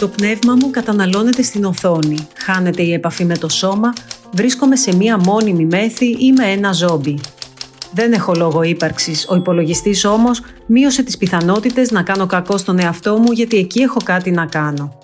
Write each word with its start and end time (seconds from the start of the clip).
Το 0.00 0.08
πνεύμα 0.08 0.54
μου 0.54 0.70
καταναλώνεται 0.70 1.42
στην 1.42 1.64
οθόνη, 1.64 2.28
χάνεται 2.36 2.82
η 2.82 2.92
επαφή 2.92 3.24
με 3.24 3.36
το 3.36 3.48
σώμα, 3.48 3.92
βρίσκομαι 4.32 4.76
σε 4.76 4.96
μία 4.96 5.18
μόνιμη 5.18 5.64
μέθη 5.64 6.06
ή 6.06 6.32
με 6.32 6.44
ένα 6.44 6.72
ζόμπι. 6.72 7.20
Δεν 7.92 8.12
έχω 8.12 8.32
λόγο 8.34 8.62
ύπαρξης. 8.62 9.26
Ο 9.28 9.34
υπολογιστής 9.34 10.04
όμως 10.04 10.42
μείωσε 10.66 11.02
τις 11.02 11.16
πιθανότητες 11.16 11.90
να 11.90 12.02
κάνω 12.02 12.26
κακό 12.26 12.56
στον 12.56 12.78
εαυτό 12.78 13.18
μου 13.18 13.32
γιατί 13.32 13.56
εκεί 13.56 13.80
έχω 13.80 13.98
κάτι 14.04 14.30
να 14.30 14.46
κάνω. 14.46 14.98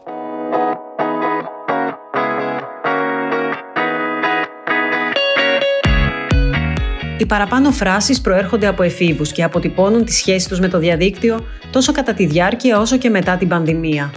Οι 7.19 7.27
παραπάνω 7.27 7.71
φράσεις 7.71 8.21
προέρχονται 8.21 8.67
από 8.67 8.83
εφήβους 8.83 9.33
και 9.33 9.43
αποτυπώνουν 9.43 10.05
τη 10.05 10.13
σχέση 10.13 10.49
τους 10.49 10.61
με 10.61 10.69
το 10.69 10.79
διαδίκτυο 10.79 11.47
τόσο 11.71 11.93
κατά 11.93 12.15
τη 12.15 12.27
διάρκεια 12.27 12.81
όσο 12.81 12.97
και 12.97 13.11
μετά 13.11 13.37
την 13.37 13.49
πανδημία. 13.49 14.13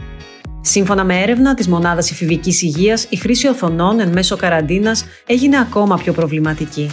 Σύμφωνα 0.62 1.04
με 1.04 1.22
έρευνα 1.22 1.54
της 1.54 1.68
Μονάδας 1.68 2.12
Εφηβικής 2.12 2.62
Υγείας, 2.62 3.08
η 3.09 3.16
χρήση 3.16 3.48
οθονών 3.48 4.00
εν 4.00 4.09
μέσω 4.12 4.36
καραντίνας 4.36 5.05
έγινε 5.26 5.59
ακόμα 5.59 5.95
πιο 5.95 6.13
προβληματική. 6.13 6.90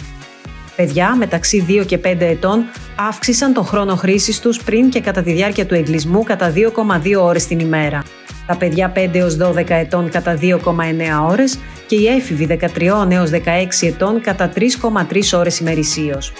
Παιδιά 0.75 1.15
μεταξύ 1.15 1.65
2 1.67 1.85
και 1.85 1.97
5 1.97 2.25
ετών 2.25 2.63
αύξησαν 2.95 3.53
τον 3.53 3.65
χρόνο 3.65 3.95
χρήσης 3.95 4.39
τους 4.39 4.63
πριν 4.63 4.89
και 4.89 5.01
κατά 5.01 5.21
τη 5.21 5.31
διάρκεια 5.31 5.65
του 5.65 5.73
εγκλισμού 5.73 6.23
κατά 6.23 6.53
2,2 6.55 7.21
ώρες 7.21 7.47
την 7.47 7.59
ημέρα. 7.59 8.03
Τα 8.47 8.55
παιδιά 8.57 8.91
5 8.95 9.09
έως 9.13 9.37
12 9.37 9.69
ετών 9.69 10.09
κατά 10.09 10.37
2,9 10.41 11.27
ώρες 11.29 11.59
και 11.87 11.95
οι 11.95 12.07
έφηβοι 12.07 12.45
13 12.45 13.07
έως 13.09 13.29
16 13.29 13.87
ετών 13.87 14.21
κατά 14.21 14.49
3,3 14.55 15.33
ώρες 15.33 15.59
ημερησίως. 15.59 16.33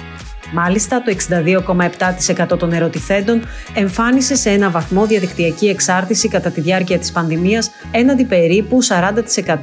Μάλιστα, 0.53 1.01
το 1.01 1.15
62,7% 2.51 2.57
των 2.59 2.73
ερωτηθέντων 2.73 3.41
εμφάνισε 3.73 4.35
σε 4.35 4.49
ένα 4.49 4.69
βαθμό 4.69 5.05
διαδικτυακή 5.05 5.67
εξάρτηση 5.67 6.27
κατά 6.27 6.49
τη 6.49 6.61
διάρκεια 6.61 6.99
της 6.99 7.11
πανδημίας 7.11 7.71
έναντι 7.91 8.25
περίπου 8.25 8.79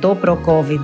40% 0.00 0.16
προ-COVID. 0.20 0.80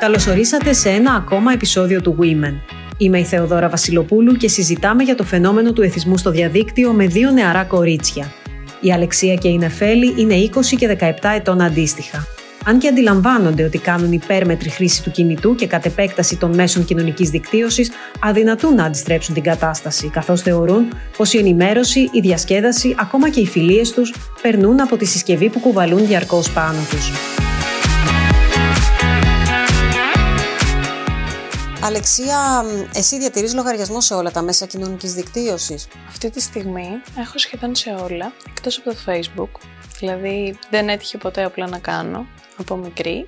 Καλωσορίσατε 0.00 0.72
σε 0.72 0.88
ένα 0.88 1.14
ακόμα 1.14 1.52
επεισόδιο 1.52 2.00
του 2.00 2.16
Women. 2.20 2.73
Είμαι 2.96 3.18
η 3.18 3.24
Θεοδόρα 3.24 3.68
Βασιλοπούλου 3.68 4.32
και 4.32 4.48
συζητάμε 4.48 5.02
για 5.02 5.14
το 5.14 5.24
φαινόμενο 5.24 5.72
του 5.72 5.82
εθισμού 5.82 6.16
στο 6.16 6.30
διαδίκτυο 6.30 6.92
με 6.92 7.06
δύο 7.06 7.30
νεαρά 7.30 7.64
κορίτσια. 7.64 8.32
Η 8.80 8.92
Αλεξία 8.92 9.34
και 9.34 9.48
η 9.48 9.58
Νεφέλη 9.58 10.14
είναι 10.16 10.34
20 10.54 10.60
και 10.76 10.96
17 11.00 11.12
ετών 11.34 11.60
αντίστοιχα. 11.60 12.26
Αν 12.66 12.78
και 12.78 12.88
αντιλαμβάνονται 12.88 13.64
ότι 13.64 13.78
κάνουν 13.78 14.12
υπέρμετρη 14.12 14.68
χρήση 14.68 15.02
του 15.02 15.10
κινητού 15.10 15.54
και 15.54 15.66
κατ' 15.66 15.86
επέκταση 15.86 16.36
των 16.36 16.54
μέσων 16.54 16.84
κοινωνικής 16.84 17.30
δικτύωσης, 17.30 17.90
αδυνατούν 18.20 18.74
να 18.74 18.84
αντιστρέψουν 18.84 19.34
την 19.34 19.42
κατάσταση, 19.42 20.08
καθώς 20.08 20.42
θεωρούν 20.42 20.88
πως 21.16 21.32
η 21.32 21.38
ενημέρωση, 21.38 22.08
η 22.12 22.20
διασκέδαση, 22.20 22.94
ακόμα 22.98 23.30
και 23.30 23.40
οι 23.40 23.46
φιλίες 23.46 23.92
τους 23.92 24.14
περνούν 24.42 24.80
από 24.80 24.96
τη 24.96 25.04
συσκευή 25.04 25.48
που 25.48 25.60
κουβαλούν 25.60 26.06
διαρκώς 26.06 26.50
πάνω 26.50 26.78
τους. 26.90 27.10
Αλεξία, 31.86 32.64
εσύ 32.94 33.18
διατηρείς 33.18 33.54
λογαριασμό 33.54 34.00
σε 34.00 34.14
όλα 34.14 34.30
τα 34.30 34.42
μέσα 34.42 34.66
κοινωνικής 34.66 35.14
δικτύωσης; 35.14 35.88
Αυτή 36.08 36.30
τη 36.30 36.40
στιγμή 36.40 36.88
έχω 37.18 37.38
σχεδόν 37.38 37.74
σε 37.74 37.90
όλα, 37.90 38.32
εκτός 38.48 38.78
από 38.78 38.90
το 38.90 38.96
Facebook. 39.06 39.60
Δηλαδή 39.98 40.58
δεν 40.70 40.88
έτυχε 40.88 41.18
ποτέ 41.18 41.44
απλά 41.44 41.68
να 41.68 41.78
κάνω 41.78 42.26
από 42.56 42.76
μικρή. 42.76 43.26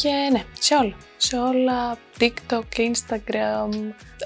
Και 0.00 0.08
ναι, 0.32 0.44
σε 0.58 0.74
όλα. 0.74 0.96
Σε 1.16 1.36
όλα, 1.36 1.98
TikTok, 2.18 2.76
Instagram, 2.76 3.68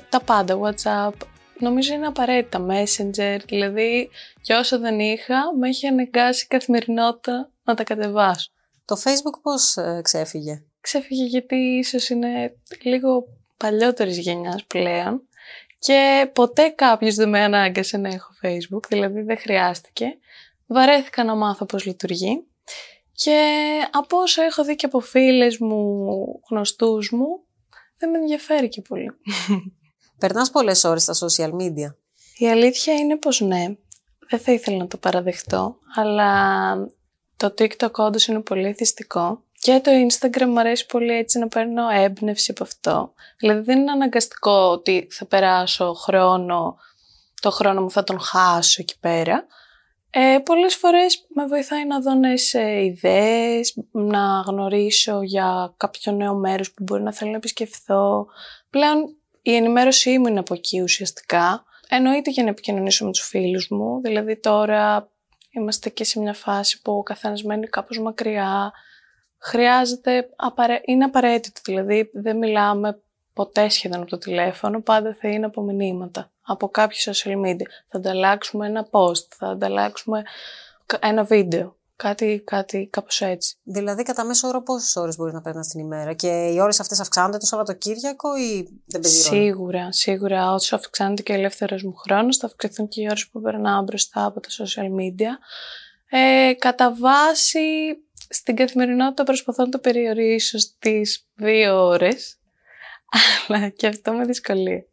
τα 0.08 0.20
πάντα, 0.20 0.58
WhatsApp. 0.60 1.26
Νομίζω 1.58 1.94
είναι 1.94 2.06
απαραίτητα, 2.06 2.66
Messenger, 2.66 3.38
δηλαδή 3.46 4.10
και 4.40 4.54
όσο 4.54 4.78
δεν 4.78 5.00
είχα, 5.00 5.36
με 5.58 5.68
έχει 5.68 5.86
αναγκάσει 5.86 6.46
καθημερινότητα 6.46 7.50
να 7.64 7.74
τα 7.74 7.84
κατεβάσω. 7.84 8.50
Το 8.84 8.96
Facebook 9.04 9.38
πώς 9.42 9.76
ε, 9.76 10.00
ξέφυγε; 10.02 10.62
Ξέφυγε 10.80 11.24
γιατί 11.24 11.56
ίσως 11.56 12.08
είναι 12.08 12.56
λίγο 12.82 13.26
παλιότερης 13.56 14.18
γενιάς 14.18 14.64
πλέον 14.64 15.28
και 15.78 16.30
ποτέ 16.32 16.68
κάποιος 16.68 17.14
δεν 17.14 17.28
με 17.28 17.40
ανάγκασε 17.40 17.96
να 17.96 18.08
έχω 18.08 18.30
Facebook, 18.42 18.86
δηλαδή 18.88 19.22
δεν 19.22 19.38
χρειάστηκε. 19.38 20.18
Βαρέθηκα 20.66 21.24
να 21.24 21.34
μάθω 21.34 21.64
πώς 21.64 21.84
λειτουργεί 21.84 22.46
και 23.12 23.40
από 23.90 24.16
όσο 24.16 24.42
έχω 24.42 24.64
δει 24.64 24.74
και 24.74 24.86
από 24.86 25.00
φίλες 25.00 25.58
μου, 25.58 26.24
γνωστούς 26.50 27.10
μου, 27.10 27.44
δεν 27.98 28.10
με 28.10 28.18
ενδιαφέρει 28.18 28.68
και 28.68 28.80
πολύ. 28.80 29.10
Περνάς 30.20 30.50
πολλές 30.50 30.84
ώρες 30.84 31.02
στα 31.02 31.14
social 31.14 31.50
media. 31.50 31.94
Η 32.38 32.50
αλήθεια 32.50 32.94
είναι 32.94 33.16
πως 33.16 33.40
ναι, 33.40 33.64
δεν 34.28 34.38
θα 34.38 34.52
ήθελα 34.52 34.76
να 34.76 34.86
το 34.86 34.96
παραδεχτώ, 34.96 35.78
αλλά 35.94 36.74
το 37.36 37.54
TikTok 37.58 37.92
όντως 37.92 38.26
είναι 38.26 38.40
πολύ 38.40 38.72
θυστικό 38.72 39.43
και 39.64 39.80
το 39.82 39.90
Instagram 39.90 40.46
μου 40.46 40.60
αρέσει 40.60 40.86
πολύ 40.86 41.12
έτσι 41.12 41.38
να 41.38 41.48
παίρνω 41.48 41.88
έμπνευση 41.88 42.50
από 42.50 42.62
αυτό. 42.62 43.12
Δηλαδή 43.38 43.60
δεν 43.60 43.78
είναι 43.78 43.90
αναγκαστικό 43.90 44.50
ότι 44.50 45.06
θα 45.10 45.26
περάσω 45.26 45.92
χρόνο, 45.92 46.76
το 47.40 47.50
χρόνο 47.50 47.80
μου 47.80 47.90
θα 47.90 48.04
τον 48.04 48.20
χάσω 48.20 48.76
εκεί 48.80 48.98
πέρα. 49.00 49.46
Ε, 50.10 50.38
πολλές 50.44 50.74
φορές 50.74 51.26
με 51.28 51.46
βοηθάει 51.46 51.86
να 51.86 52.00
δω 52.00 52.14
νέες 52.14 52.54
ε, 52.54 52.84
ιδέες, 52.84 53.76
να 53.90 54.42
γνωρίσω 54.46 55.22
για 55.22 55.74
κάποιο 55.76 56.12
νέο 56.12 56.34
μέρος 56.34 56.72
που 56.72 56.82
μπορεί 56.82 57.02
να 57.02 57.12
θέλω 57.12 57.30
να 57.30 57.36
επισκεφθώ. 57.36 58.26
Πλέον 58.70 59.16
η 59.42 59.54
ενημέρωσή 59.54 60.18
μου 60.18 60.26
είναι 60.26 60.38
από 60.38 60.54
εκεί 60.54 60.80
ουσιαστικά. 60.80 61.64
Εννοείται 61.88 62.30
για 62.30 62.42
να 62.42 62.48
επικοινωνήσω 62.48 63.04
με 63.04 63.10
τους 63.10 63.26
φίλους 63.26 63.68
μου, 63.68 64.00
δηλαδή 64.02 64.40
τώρα 64.40 65.10
είμαστε 65.50 65.90
και 65.90 66.04
σε 66.04 66.20
μια 66.20 66.34
φάση 66.34 66.82
που 66.82 66.92
ο 66.92 67.02
καθένας 67.02 67.42
μένει 67.42 67.66
κάπως 67.66 68.00
μακριά, 68.00 68.72
χρειάζεται, 69.44 70.28
είναι 70.84 71.04
απαραίτητο, 71.04 71.60
δηλαδή 71.64 72.10
δεν 72.12 72.36
μιλάμε 72.36 72.98
ποτέ 73.32 73.68
σχεδόν 73.68 74.00
από 74.00 74.10
το 74.10 74.18
τηλέφωνο, 74.18 74.80
πάντα 74.80 75.16
θα 75.20 75.28
είναι 75.28 75.46
από 75.46 75.62
μηνύματα, 75.62 76.30
από 76.42 76.68
κάποιο 76.68 77.12
social 77.12 77.46
media. 77.46 77.66
Θα 77.88 77.98
ανταλλάξουμε 77.98 78.66
ένα 78.66 78.88
post, 78.90 79.26
θα 79.28 79.46
ανταλλάξουμε 79.46 80.22
ένα 81.00 81.24
βίντεο. 81.24 81.76
Κάτι, 81.96 82.42
κάτι 82.44 82.88
κάπως 82.92 83.20
έτσι. 83.20 83.56
Δηλαδή, 83.62 84.02
κατά 84.02 84.24
μέσο 84.24 84.48
όρο, 84.48 84.62
πόσες 84.62 84.96
ώρες 84.96 85.16
μπορείς 85.16 85.34
να 85.34 85.40
παίρνει 85.40 85.60
την 85.60 85.80
ημέρα 85.80 86.12
και 86.12 86.28
οι 86.28 86.60
ώρες 86.60 86.80
αυτές 86.80 87.00
αυξάνονται 87.00 87.38
το 87.38 87.46
Σαββατοκύριακο 87.46 88.36
ή 88.36 88.68
δεν 88.86 89.00
παίζει 89.00 89.20
Σίγουρα, 89.22 89.92
σίγουρα. 89.92 90.52
Όσο 90.52 90.76
αυξάνεται 90.76 91.22
και 91.22 91.32
ο 91.32 91.34
ελεύθερος 91.34 91.82
μου 91.82 91.94
χρόνος, 91.94 92.36
θα 92.36 92.46
αυξηθούν 92.46 92.88
και 92.88 93.00
οι 93.00 93.06
ώρες 93.06 93.28
που 93.28 93.40
περνάω 93.40 93.82
μπροστά 93.82 94.24
από 94.24 94.40
τα 94.40 94.48
social 94.48 95.00
media. 95.00 95.30
Ε, 96.16 96.52
κατά 96.58 96.94
βάση, 96.94 97.60
στην 98.28 98.56
καθημερινότητα 98.56 99.22
προσπαθώ 99.22 99.64
να 99.64 99.68
το 99.68 99.78
περιορίσω 99.78 100.58
στις 100.58 101.26
δύο 101.34 101.84
ώρες, 101.86 102.38
αλλά 103.48 103.68
και 103.68 103.86
αυτό 103.86 104.12
με 104.12 104.24
δυσκολία, 104.24 104.84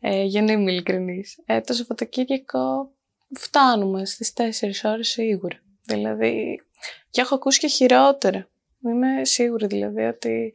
ε, 0.00 0.22
για 0.22 0.42
να 0.42 0.52
είμαι 0.52 0.70
ειλικρινής. 0.70 1.42
Ε, 1.46 1.60
το 1.60 1.72
Σαββατοκύριακο 1.72 2.90
φτάνουμε 3.34 4.04
στις 4.04 4.32
τέσσερις 4.32 4.84
ώρες 4.84 5.08
σίγουρα. 5.08 5.58
Δηλαδή, 5.84 6.62
και 7.10 7.20
έχω 7.20 7.34
ακούσει 7.34 7.58
και 7.58 7.68
χειρότερα. 7.68 8.48
Είμαι 8.84 9.24
σίγουρη 9.24 9.66
δηλαδή 9.66 10.02
ότι 10.02 10.52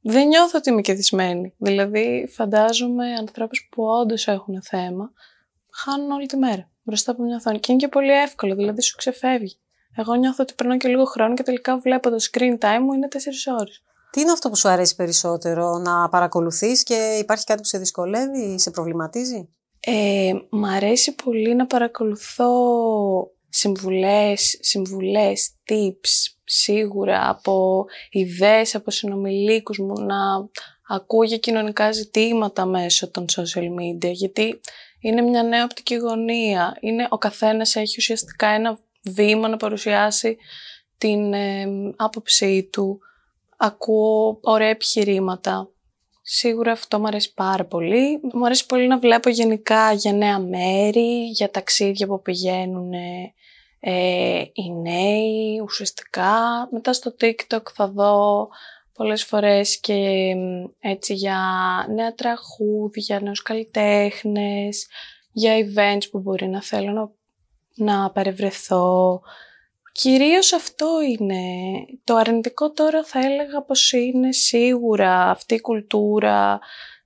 δεν 0.00 0.26
νιώθω 0.26 0.58
ότι 0.58 0.70
είμαι 0.70 0.80
κεθισμένη. 0.80 1.54
Δηλαδή, 1.58 2.28
φαντάζομαι 2.30 3.12
ανθρώπους 3.12 3.68
που 3.70 3.82
όντως 3.84 4.28
έχουν 4.28 4.62
θέμα, 4.62 5.12
χάνουν 5.72 6.10
όλη 6.10 6.26
τη 6.26 6.36
μέρα 6.36 6.70
μπροστά 6.82 7.10
από 7.10 7.22
μια 7.22 7.36
οθόνη. 7.36 7.60
Και 7.60 7.72
είναι 7.72 7.80
και 7.80 7.88
πολύ 7.88 8.12
εύκολο, 8.12 8.54
δηλαδή 8.54 8.82
σου 8.82 8.96
ξεφεύγει. 8.96 9.56
Εγώ 9.96 10.14
νιώθω 10.14 10.42
ότι 10.42 10.54
περνάω 10.54 10.76
και 10.76 10.88
λίγο 10.88 11.04
χρόνο 11.04 11.34
και 11.34 11.42
τελικά 11.42 11.78
βλέπω 11.78 12.10
το 12.10 12.16
screen 12.30 12.58
time 12.58 12.80
μου 12.82 12.92
είναι 12.92 13.08
4 13.12 13.16
ώρες. 13.60 13.82
Τι 14.10 14.20
είναι 14.20 14.32
αυτό 14.32 14.48
που 14.48 14.56
σου 14.56 14.68
αρέσει 14.68 14.94
περισσότερο, 14.94 15.78
να 15.78 16.08
παρακολουθείς 16.08 16.82
και 16.82 17.18
υπάρχει 17.20 17.44
κάτι 17.44 17.60
που 17.60 17.66
σε 17.66 17.78
δυσκολεύει 17.78 18.38
ή 18.38 18.58
σε 18.58 18.70
προβληματίζει; 18.70 19.48
Ε, 19.80 20.32
μ' 20.50 20.64
αρέσει 20.64 21.14
πολύ 21.14 21.54
να 21.54 21.66
παρακολουθώ 21.66 22.50
συμβουλές, 23.48 24.58
συμβουλές, 24.60 25.50
tips, 25.68 26.34
σίγουρα 26.44 27.28
από 27.28 27.84
ιδέες, 28.10 28.74
από 28.74 28.90
συνομιλίκους 28.90 29.78
μου, 29.78 30.04
να 30.04 30.16
ακούω 30.88 31.22
για 31.22 31.38
κοινωνικά 31.38 31.92
ζητήματα 31.92 32.64
μέσω 32.64 33.10
των 33.10 33.24
social 33.36 33.66
media, 33.80 34.10
γιατί 34.12 34.60
είναι 35.02 35.22
μια 35.22 35.42
νέα 35.42 35.64
οπτική 35.64 35.94
γωνία. 35.94 36.76
Είναι, 36.80 37.06
ο 37.10 37.18
καθένας 37.18 37.76
έχει 37.76 37.94
ουσιαστικά 37.98 38.46
ένα 38.46 38.78
βήμα 39.02 39.48
να 39.48 39.56
παρουσιάσει 39.56 40.36
την 40.98 41.32
ε, 41.32 41.66
άποψή 41.96 42.68
του. 42.72 43.00
Ακούω 43.56 44.38
ωραία 44.40 44.68
επιχειρήματα. 44.68 45.68
Σίγουρα 46.22 46.72
αυτό 46.72 46.98
μου 46.98 47.06
αρέσει 47.06 47.34
πάρα 47.34 47.64
πολύ. 47.64 48.20
Μου 48.32 48.44
αρέσει 48.44 48.66
πολύ 48.66 48.86
να 48.86 48.98
βλέπω 48.98 49.28
γενικά 49.28 49.92
για 49.92 50.12
νέα 50.12 50.38
μέρη, 50.38 51.24
για 51.24 51.50
ταξίδια 51.50 52.06
που 52.06 52.22
πηγαίνουν 52.22 52.92
ε, 53.80 54.44
οι 54.52 54.72
νέοι 54.82 55.60
ουσιαστικά. 55.62 56.68
Μετά 56.70 56.92
στο 56.92 57.14
TikTok 57.20 57.62
θα 57.74 57.88
δω 57.88 58.48
πολλές 58.94 59.24
φορές 59.24 59.80
και 59.80 60.32
έτσι 60.80 61.14
για 61.14 61.38
νέα 61.94 62.14
τραγούδια, 62.14 63.20
νέους 63.20 63.42
καλλιτέχνες, 63.42 64.86
για 65.32 65.52
events 65.58 66.10
που 66.10 66.18
μπορεί 66.18 66.48
να 66.48 66.62
θέλω 66.62 66.92
να, 66.92 67.10
να 67.86 68.10
παρευρεθώ. 68.10 69.22
Κυρίως 69.92 70.52
αυτό 70.52 70.88
είναι. 71.08 71.42
Το 72.04 72.16
αρνητικό 72.16 72.72
τώρα 72.72 73.04
θα 73.04 73.18
έλεγα 73.18 73.62
πως 73.62 73.92
είναι 73.92 74.32
σίγουρα 74.32 75.30
αυτή 75.30 75.54
η 75.54 75.60
κουλτούρα 75.60 76.60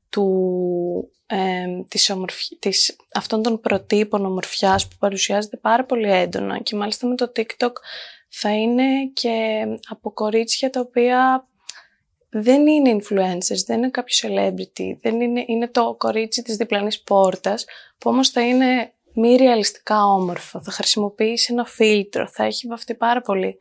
του, 0.09 1.13
ε, 1.27 1.67
της 1.89 2.13
της, 2.59 2.97
αυτών 3.15 3.43
των 3.43 3.61
προτύπων 3.61 4.25
ομορφιάς 4.25 4.89
που 4.89 4.97
παρουσιάζεται 4.99 5.57
πάρα 5.57 5.85
πολύ 5.85 6.11
έντονα 6.11 6.59
και 6.59 6.77
μάλιστα 6.77 7.07
με 7.07 7.15
το 7.15 7.33
TikTok 7.37 7.73
θα 8.29 8.57
είναι 8.57 9.07
και 9.13 9.65
από 9.89 10.13
κορίτσια 10.13 10.71
τα 10.71 10.81
οποία 10.81 11.49
δεν 12.29 12.67
είναι 12.67 12.97
influencers, 12.97 13.65
δεν 13.67 13.79
είναι 13.79 13.91
κάποιος 13.91 14.25
celebrity, 14.27 14.97
δεν 15.01 15.21
είναι, 15.21 15.45
είναι 15.47 15.69
το 15.69 15.95
κορίτσι 15.99 16.43
της 16.43 16.57
διπλανής 16.57 17.03
πόρτας 17.03 17.65
που 17.99 18.11
όμως 18.11 18.31
θα 18.31 18.47
είναι 18.47 18.93
μη 19.15 19.37
ρεαλιστικά 19.37 20.05
όμορφο, 20.05 20.63
θα 20.63 20.71
χρησιμοποιήσει 20.71 21.53
ένα 21.53 21.65
φίλτρο, 21.65 22.29
θα 22.29 22.45
έχει 22.45 22.67
βαφτεί 22.67 22.95
πάρα 22.95 23.21
πολύ. 23.21 23.59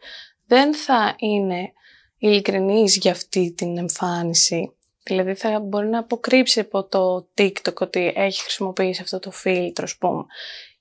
Δεν 0.48 0.76
θα 0.76 1.16
είναι 1.18 1.72
ειλικρινής 2.18 2.98
για 2.98 3.12
αυτή 3.12 3.54
την 3.58 3.78
εμφάνιση 3.78 4.76
Δηλαδή 5.08 5.34
θα 5.34 5.60
μπορεί 5.60 5.88
να 5.88 6.00
αποκρύψει 6.00 6.60
από 6.60 6.84
το 6.84 7.30
TikTok 7.38 7.74
ότι 7.80 8.14
έχει 8.16 8.42
χρησιμοποιήσει 8.42 9.02
αυτό 9.02 9.20
το 9.20 9.32
φίλτρο, 9.32 9.84
ας 9.84 9.98
πούμε. 9.98 10.26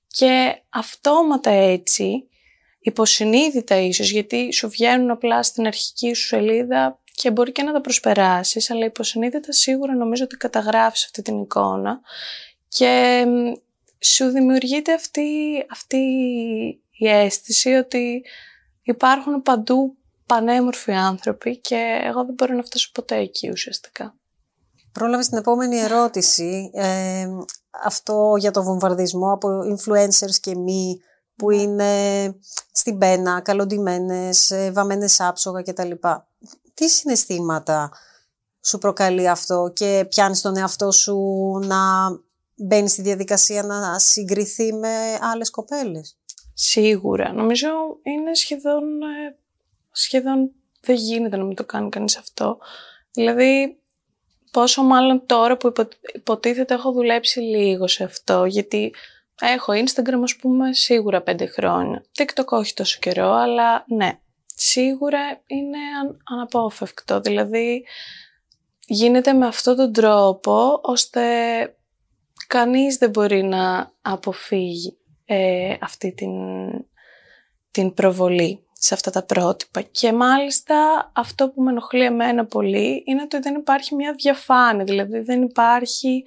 Και 0.07 0.61
αυτόματα 0.69 1.49
έτσι, 1.49 2.29
υποσυνείδητα 2.79 3.75
ίσως, 3.75 4.11
γιατί 4.11 4.53
σου 4.53 4.69
βγαίνουν 4.69 5.09
απλά 5.09 5.43
στην 5.43 5.67
αρχική 5.67 6.13
σου 6.13 6.25
σελίδα 6.25 6.99
και 7.15 7.31
μπορεί 7.31 7.51
και 7.51 7.63
να 7.63 7.73
τα 7.73 7.81
προσπεράσεις, 7.81 8.71
αλλά 8.71 8.85
υποσυνείδητα 8.85 9.51
σίγουρα 9.51 9.95
νομίζω 9.95 10.23
ότι 10.23 10.37
καταγράφεις 10.37 11.05
αυτή 11.05 11.21
την 11.21 11.39
εικόνα 11.39 12.01
και 12.67 13.25
σου 13.99 14.25
δημιουργείται 14.29 14.93
αυτή, 14.93 15.27
αυτή 15.71 15.97
η 16.91 17.07
αίσθηση 17.07 17.69
ότι 17.69 18.23
υπάρχουν 18.83 19.41
παντού 19.41 19.97
πανέμορφοι 20.25 20.91
άνθρωποι 20.91 21.57
και 21.57 22.01
εγώ 22.03 22.25
δεν 22.25 22.33
μπορώ 22.33 22.55
να 22.55 22.63
φτάσω 22.63 22.89
ποτέ 22.93 23.15
εκεί 23.15 23.49
ουσιαστικά. 23.49 24.15
Πρόλαβες 24.91 25.25
στην 25.25 25.37
επόμενη 25.37 25.77
ερώτηση. 25.77 26.71
Ε, 26.73 27.27
αυτό 27.83 28.35
για 28.37 28.51
το 28.51 28.63
βομβαρδισμό 28.63 29.31
από 29.31 29.47
influencers 29.49 30.35
και 30.41 30.55
μη 30.55 30.99
που 31.35 31.49
ναι. 31.49 31.61
είναι 31.61 32.35
στην 32.71 32.97
πένα, 32.97 33.41
καλοντημένες, 33.41 34.51
ε, 34.51 34.71
βαμμένες 34.71 35.19
άψογα 35.19 35.61
κτλ. 35.61 35.91
Τι 36.75 36.89
συναισθήματα 36.89 37.91
σου 38.65 38.77
προκαλεί 38.77 39.29
αυτό 39.29 39.71
και 39.75 40.05
πιάνεις 40.09 40.41
τον 40.41 40.57
εαυτό 40.57 40.91
σου 40.91 41.17
να 41.63 41.77
μπαίνει 42.55 42.89
στη 42.89 43.01
διαδικασία 43.01 43.63
να 43.63 43.99
συγκριθεί 43.99 44.73
με 44.73 45.17
άλλες 45.21 45.49
κοπέλες; 45.49 46.17
Σίγουρα. 46.53 47.33
Νομίζω 47.33 47.67
είναι 48.03 48.35
σχεδόν 48.35 49.01
ε, 49.01 49.37
σχεδόν 49.91 50.51
δεν 50.81 50.95
γίνεται 50.95 51.37
να 51.37 51.43
μην 51.43 51.55
το 51.55 51.65
κάνει 51.65 51.89
κανείς 51.89 52.17
αυτό. 52.17 52.57
Δηλαδή, 53.11 53.79
πόσο 54.51 54.83
μάλλον 54.83 55.25
τώρα 55.25 55.57
που 55.57 55.73
υποτίθεται 56.13 56.73
έχω 56.73 56.91
δουλέψει 56.91 57.39
λίγο 57.39 57.87
σε 57.87 58.03
αυτό, 58.03 58.45
γιατί 58.45 58.93
έχω 59.39 59.73
Instagram, 59.73 60.19
ας 60.23 60.35
πούμε, 60.35 60.73
σίγουρα 60.73 61.21
πέντε 61.21 61.45
χρόνια. 61.45 62.05
TikTok 62.17 62.45
όχι 62.45 62.73
τόσο 62.73 62.99
καιρό, 63.01 63.31
αλλά 63.31 63.85
ναι, 63.87 64.19
σίγουρα 64.67 65.41
είναι 65.47 65.77
αναπόφευκτο. 66.23 67.19
Δηλαδή, 67.19 67.85
γίνεται 68.85 69.33
με 69.33 69.47
αυτόν 69.47 69.75
τον 69.75 69.93
τρόπο, 69.93 70.79
ώστε 70.83 71.21
κανείς 72.47 72.97
δεν 72.97 73.09
μπορεί 73.09 73.43
να 73.43 73.93
αποφύγει 74.01 74.97
ε, 75.25 75.75
αυτή 75.81 76.13
την, 76.13 76.31
την 77.71 77.93
προβολή 77.93 78.65
σε 78.73 78.93
αυτά 78.93 79.11
τα 79.11 79.23
πρότυπα. 79.23 79.81
Και 79.81 80.13
μάλιστα 80.13 81.11
αυτό 81.15 81.49
που 81.49 81.61
με 81.61 81.71
ενοχλεί 81.71 82.03
εμένα 82.03 82.45
πολύ 82.45 83.03
είναι 83.05 83.21
ότι 83.21 83.39
δεν 83.39 83.55
υπάρχει 83.55 83.95
μια 83.95 84.13
διαφάνεια, 84.13 84.83
δηλαδή 84.83 85.19
δεν 85.19 85.41
υπάρχει 85.41 86.23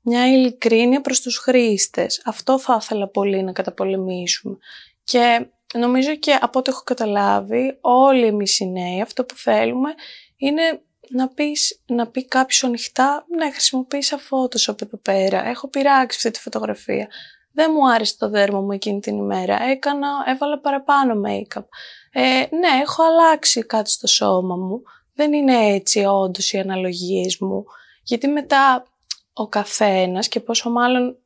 μια 0.00 0.28
ειλικρίνεια 0.28 1.00
προς 1.00 1.20
τους 1.20 1.38
χρήστες. 1.38 2.22
Αυτό 2.24 2.58
θα 2.58 2.78
ήθελα 2.82 3.08
πολύ 3.08 3.42
να 3.42 3.52
καταπολεμήσουμε. 3.52 4.56
Και 5.04 5.46
νομίζω 5.72 6.14
και 6.16 6.38
από 6.40 6.58
ό,τι 6.58 6.70
έχω 6.70 6.82
καταλάβει, 6.84 7.78
όλοι 7.80 8.26
εμείς 8.26 8.58
οι 8.58 8.66
νέοι 8.66 9.00
αυτό 9.00 9.24
που 9.24 9.34
θέλουμε 9.36 9.94
είναι 10.36 10.62
να, 11.10 11.28
πεις, 11.28 11.82
να 11.86 12.06
πει 12.06 12.26
κάποιος 12.26 12.64
ανοιχτά, 12.64 13.24
ναι, 13.36 13.50
χρησιμοποίησα 13.50 14.18
Photoshop 14.18 14.82
εδώ 14.82 14.96
πέρα, 14.96 15.46
έχω 15.46 15.68
πειράξει 15.68 16.16
αυτή 16.16 16.30
τη 16.30 16.40
φωτογραφία 16.40 17.08
δεν 17.52 17.70
μου 17.74 17.90
άρεσε 17.90 18.16
το 18.18 18.28
δέρμα 18.28 18.60
μου 18.60 18.72
εκείνη 18.72 19.00
την 19.00 19.16
ημέρα. 19.16 19.62
Έκανα, 19.62 20.08
έβαλα 20.26 20.60
παραπάνω 20.60 21.20
make-up. 21.26 21.64
Ε, 22.12 22.20
ναι, 22.56 22.80
έχω 22.82 23.02
αλλάξει 23.02 23.66
κάτι 23.66 23.90
στο 23.90 24.06
σώμα 24.06 24.56
μου. 24.56 24.82
Δεν 25.14 25.32
είναι 25.32 25.66
έτσι 25.66 26.04
όντως 26.04 26.52
οι 26.52 26.58
αναλογίες 26.58 27.38
μου. 27.38 27.64
Γιατί 28.02 28.28
μετά 28.28 28.86
ο 29.32 29.48
καθένας 29.48 30.28
και 30.28 30.40
πόσο 30.40 30.70
μάλλον 30.70 31.16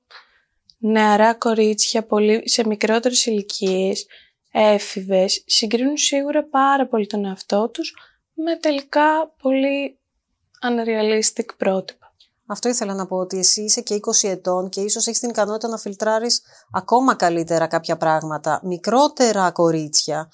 νεαρά 0.79 1.35
κορίτσια 1.35 2.07
πολύ, 2.07 2.49
σε 2.49 2.67
μικρότερες 2.67 3.27
ηλικίες, 3.27 4.07
έφηβες, 4.53 5.43
συγκρίνουν 5.47 5.97
σίγουρα 5.97 6.45
πάρα 6.45 6.87
πολύ 6.87 7.07
τον 7.07 7.25
εαυτό 7.25 7.69
τους 7.69 7.95
με 8.35 8.57
τελικά 8.57 9.35
πολύ 9.43 9.99
unrealistic 10.63 11.47
πρότυπα. 11.57 12.07
Αυτό 12.47 12.69
ήθελα 12.69 12.95
να 12.95 13.07
πω 13.07 13.17
ότι 13.17 13.39
εσύ 13.39 13.63
είσαι 13.63 13.81
και 13.81 14.01
20 14.25 14.29
ετών 14.29 14.69
και 14.69 14.81
ίσως 14.81 15.07
έχεις 15.07 15.21
την 15.21 15.31
ικανότητα 15.31 15.69
να 15.69 15.79
φιλτράρεις 15.79 16.43
ακόμα 16.73 17.15
καλύτερα 17.15 17.67
κάποια 17.67 17.97
πράγματα. 17.97 18.61
Μικρότερα 18.63 19.51
κορίτσια 19.51 20.31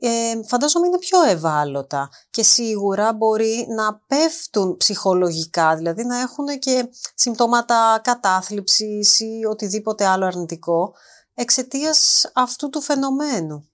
ε, 0.00 0.42
φαντάζομαι 0.48 0.86
είναι 0.86 0.98
πιο 0.98 1.22
ευάλωτα 1.22 2.08
και 2.30 2.42
σίγουρα 2.42 3.12
μπορεί 3.12 3.66
να 3.76 4.00
πέφτουν 4.06 4.76
ψυχολογικά, 4.76 5.76
δηλαδή 5.76 6.04
να 6.04 6.20
έχουν 6.20 6.46
και 6.58 6.88
συμπτώματα 7.14 8.00
κατάθλιψης 8.02 9.20
ή 9.20 9.44
οτιδήποτε 9.50 10.06
άλλο 10.06 10.26
αρνητικό 10.26 10.94
εξαιτίας 11.36 12.30
αυτού 12.34 12.68
του 12.68 12.80
φαινομένου. 12.80 13.68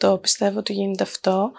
100% 0.00 0.20
πιστεύω 0.20 0.58
ότι 0.58 0.72
γίνεται 0.72 1.02
αυτό 1.02 1.52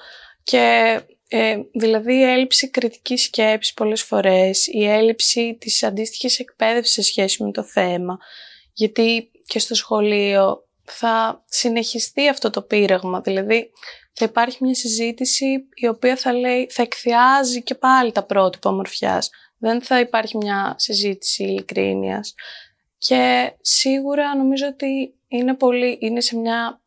και 0.43 0.99
ε, 1.27 1.57
δηλαδή 1.73 2.13
η 2.13 2.23
έλλειψη 2.23 2.69
κριτικής 2.69 3.21
σκέψης 3.21 3.73
πολλές 3.73 4.03
φορές, 4.03 4.67
η 4.67 4.85
έλλειψη 4.85 5.57
της 5.59 5.83
αντίστοιχης 5.83 6.39
εκπαίδευσης 6.39 6.93
σε 6.93 7.01
σχέση 7.01 7.43
με 7.43 7.51
το 7.51 7.63
θέμα, 7.63 8.17
γιατί 8.73 9.31
και 9.47 9.59
στο 9.59 9.75
σχολείο 9.75 10.67
θα 10.83 11.43
συνεχιστεί 11.45 12.27
αυτό 12.29 12.49
το 12.49 12.61
πείραγμα, 12.61 13.21
δηλαδή 13.21 13.71
θα 14.13 14.25
υπάρχει 14.25 14.57
μια 14.61 14.75
συζήτηση 14.75 15.67
η 15.73 15.87
οποία 15.87 16.15
θα 16.15 16.33
λέει, 16.33 16.67
θα 16.71 16.81
εκθιάζει 16.81 17.63
και 17.63 17.75
πάλι 17.75 18.11
τα 18.11 18.23
πρότυπα 18.23 18.69
ομορφιάς. 18.69 19.29
Δεν 19.57 19.81
θα 19.81 19.99
υπάρχει 19.99 20.37
μια 20.37 20.75
συζήτηση 20.77 21.43
ειλικρίνειας. 21.43 22.33
Και 23.07 23.53
σίγουρα 23.61 24.35
νομίζω 24.35 24.67
ότι 24.67 25.13
είναι, 25.27 25.53
πολύ, 25.53 25.97
είναι 26.01 26.21
σε 26.21 26.37
μια 26.37 26.81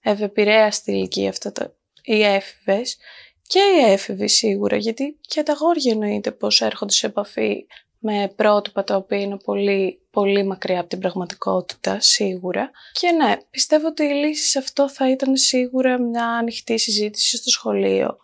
ευεπηρέαστη 0.00 0.92
ηλικία 0.92 1.28
αυτά 1.28 1.52
τα, 1.52 1.74
οι 2.02 2.22
έφηβες 2.22 2.96
και 3.42 3.58
οι 3.58 3.92
έφηβοι 3.92 4.28
σίγουρα, 4.28 4.76
γιατί 4.76 5.18
και 5.20 5.42
τα 5.42 5.52
γόρια 5.52 5.92
εννοείται 5.92 6.30
πως 6.30 6.60
έρχονται 6.60 6.92
σε 6.92 7.06
επαφή 7.06 7.66
με 7.98 8.32
πρότυπα 8.36 8.84
τα 8.84 8.96
οποία 8.96 9.20
είναι 9.20 9.36
πολύ, 9.36 10.00
πολύ 10.10 10.44
μακριά 10.44 10.80
από 10.80 10.88
την 10.88 10.98
πραγματικότητα, 10.98 12.00
σίγουρα. 12.00 12.70
Και 12.92 13.10
ναι, 13.10 13.36
πιστεύω 13.50 13.86
ότι 13.86 14.04
η 14.04 14.12
λύση 14.12 14.48
σε 14.48 14.58
αυτό 14.58 14.88
θα 14.90 15.10
ήταν 15.10 15.36
σίγουρα 15.36 16.00
μια 16.00 16.26
ανοιχτή 16.26 16.78
συζήτηση 16.78 17.36
στο 17.36 17.50
σχολείο, 17.50 18.16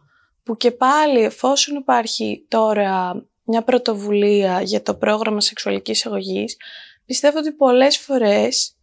που 0.43 0.57
και 0.57 0.71
πάλι 0.71 1.21
εφόσον 1.21 1.77
υπάρχει 1.77 2.45
τώρα 2.49 3.25
μια 3.45 3.63
πρωτοβουλία 3.63 4.63
για 4.63 4.83
το 4.83 4.95
πρόγραμμα 4.95 5.41
σεξουαλικής 5.41 6.07
αγωγής, 6.07 6.57
πιστεύω 7.07 7.39
ότι 7.39 7.53
πολλές 7.53 7.99
φορές 7.99 8.77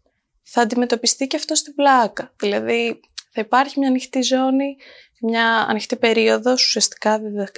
θα 0.43 0.61
αντιμετωπιστεί 0.61 1.27
και 1.27 1.35
αυτό 1.35 1.55
στην 1.55 1.75
πλάκα. 1.75 2.33
Δηλαδή 2.39 2.99
θα 3.31 3.41
υπάρχει 3.41 3.79
μια 3.79 3.87
ανοιχτή 3.87 4.21
ζώνη 4.21 4.77
μια 5.21 5.65
ανοιχτή 5.69 5.95
περίοδος 5.95 6.65
ουσιαστικά 6.65 7.19
διδα, 7.19 7.51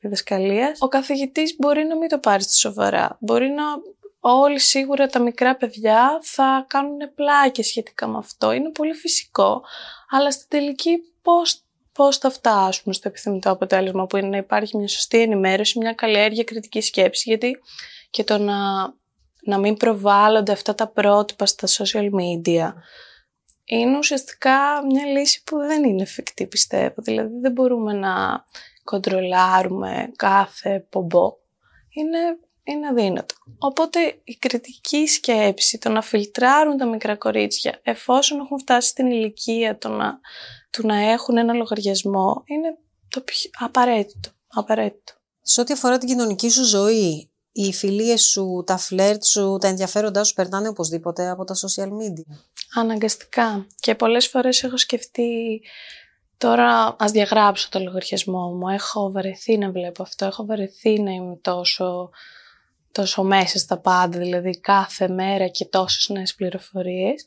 διδασκαλίας, 0.00 0.78
ο 0.80 0.88
καθηγητής 0.88 1.56
μπορεί 1.58 1.84
να 1.84 1.96
μην 1.96 2.08
το 2.08 2.18
πάρει 2.18 2.42
στη 2.42 2.56
σοβαρά. 2.56 3.16
Μπορεί 3.20 3.48
να 3.48 3.64
όλοι 4.20 4.58
σίγουρα 4.58 5.06
τα 5.06 5.18
μικρά 5.18 5.56
παιδιά 5.56 6.18
θα 6.22 6.64
κάνουν 6.68 7.14
πλάκες 7.14 7.66
σχετικά 7.66 8.06
με 8.06 8.18
αυτό. 8.18 8.52
Είναι 8.52 8.70
πολύ 8.70 8.94
φυσικό. 8.94 9.62
Αλλά 10.10 10.30
στην 10.30 10.48
τελική 10.48 10.98
πώς, 11.22 11.62
πώς 11.92 12.18
θα 12.18 12.30
φτάσουμε 12.30 12.94
στο 12.94 13.08
επιθυμητό 13.08 13.50
αποτέλεσμα 13.50 14.06
που 14.06 14.16
είναι 14.16 14.28
να 14.28 14.36
υπάρχει 14.36 14.76
μια 14.76 14.88
σωστή 14.88 15.20
ενημέρωση, 15.20 15.78
μια 15.78 15.92
καλλιέργεια 15.92 16.44
κριτικής 16.44 16.86
σκέψης. 16.86 17.24
Γιατί 17.24 17.58
και 18.10 18.24
το 18.24 18.38
να, 18.38 18.54
να 19.44 19.58
μην 19.58 19.76
προβάλλονται 19.76 20.52
αυτά 20.52 20.74
τα 20.74 20.88
πρότυπα 20.88 21.46
στα 21.46 21.68
social 21.68 22.10
media 22.10 22.72
είναι 23.64 23.98
ουσιαστικά 23.98 24.86
μια 24.86 25.06
λύση 25.06 25.42
που 25.44 25.56
δεν 25.56 25.84
είναι 25.84 26.02
εφικτή 26.02 26.46
πιστεύω. 26.46 26.94
Δηλαδή 27.02 27.38
δεν 27.40 27.52
μπορούμε 27.52 27.92
να 27.92 28.44
κοντρολάρουμε 28.84 30.12
κάθε 30.16 30.86
πομπό, 30.90 31.36
είναι, 31.88 32.38
είναι 32.62 32.88
αδύνατο. 32.88 33.34
Οπότε 33.58 34.20
η 34.24 34.36
κριτική 34.36 35.06
σκέψη, 35.06 35.78
το 35.78 35.88
να 35.88 36.02
φιλτράρουν 36.02 36.76
τα 36.76 36.86
μικρά 36.86 37.16
κορίτσια 37.16 37.80
εφόσον 37.82 38.40
έχουν 38.40 38.58
φτάσει 38.58 38.88
στην 38.88 39.06
ηλικία 39.06 39.76
του 39.76 39.88
να, 39.88 40.20
του 40.70 40.86
να 40.86 40.96
έχουν 40.96 41.36
ένα 41.36 41.52
λογαριασμό, 41.52 42.42
είναι 42.46 42.78
το 43.08 43.20
πιο 43.20 43.50
απαραίτητο. 43.58 44.30
απαραίτητο. 44.48 45.12
Σε 45.40 45.60
ό,τι 45.60 45.72
αφορά 45.72 45.98
την 45.98 46.08
κοινωνική 46.08 46.50
σου 46.50 46.64
ζωή, 46.64 47.31
οι 47.52 47.72
φιλίες 47.72 48.22
σου, 48.22 48.62
τα 48.66 48.76
φλερτ 48.76 49.24
σου, 49.24 49.56
τα 49.60 49.68
ενδιαφέροντά 49.68 50.24
σου 50.24 50.34
περνάνε 50.34 50.68
οπωσδήποτε 50.68 51.28
από 51.28 51.44
τα 51.44 51.54
social 51.54 51.88
media. 51.88 52.36
Αναγκαστικά. 52.74 53.66
Και 53.80 53.94
πολλές 53.94 54.28
φορές 54.28 54.62
έχω 54.62 54.76
σκεφτεί 54.76 55.60
τώρα 56.42 56.96
ας 56.98 57.10
διαγράψω 57.10 57.68
το 57.70 57.78
λογαριασμό 57.78 58.48
μου. 58.48 58.68
Έχω 58.68 59.10
βαρεθεί 59.10 59.58
να 59.58 59.70
βλέπω 59.70 60.02
αυτό. 60.02 60.26
Έχω 60.26 60.46
βαρεθεί 60.46 61.00
να 61.00 61.10
είμαι 61.10 61.36
τόσο, 61.36 62.10
τόσο 62.92 63.22
μέσα 63.22 63.58
στα 63.58 63.78
πάντα, 63.78 64.18
δηλαδή 64.18 64.60
κάθε 64.60 65.08
μέρα 65.08 65.48
και 65.48 65.64
τόσες 65.64 66.08
νέες 66.08 66.34
πληροφορίες. 66.34 67.24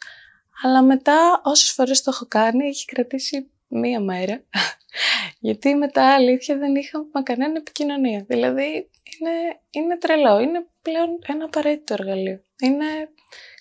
Αλλά 0.64 0.82
μετά 0.82 1.42
όσες 1.44 1.72
φορές 1.72 2.02
το 2.02 2.12
έχω 2.14 2.26
κάνει 2.28 2.68
έχει 2.68 2.86
κρατήσει 2.86 3.50
μία 3.68 4.00
μέρα. 4.00 4.44
Γιατί 5.40 5.76
μετά 5.76 6.14
αλήθεια 6.14 6.58
δεν 6.58 6.76
είχαμε 6.76 7.06
κανένα 7.24 7.54
επικοινωνία. 7.58 8.26
Δηλαδή 8.28 8.90
είναι, 9.06 9.60
είναι 9.70 9.98
τρελό, 9.98 10.40
είναι 10.40 10.66
πλέον 10.82 11.20
ένα 11.28 11.46
απαραίτητο 11.46 11.94
εργαλείο. 11.94 12.42
Είναι 12.62 13.10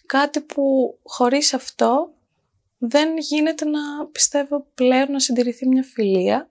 κάτι 0.06 0.40
που 0.40 0.98
χωρίς 1.02 1.54
αυτό 1.54 2.14
δεν 2.78 3.16
γίνεται 3.16 3.64
να 3.64 4.06
πιστεύω 4.12 4.66
πλέον 4.74 5.10
να 5.10 5.18
συντηρηθεί 5.18 5.68
μια 5.68 5.82
φιλία. 5.82 6.48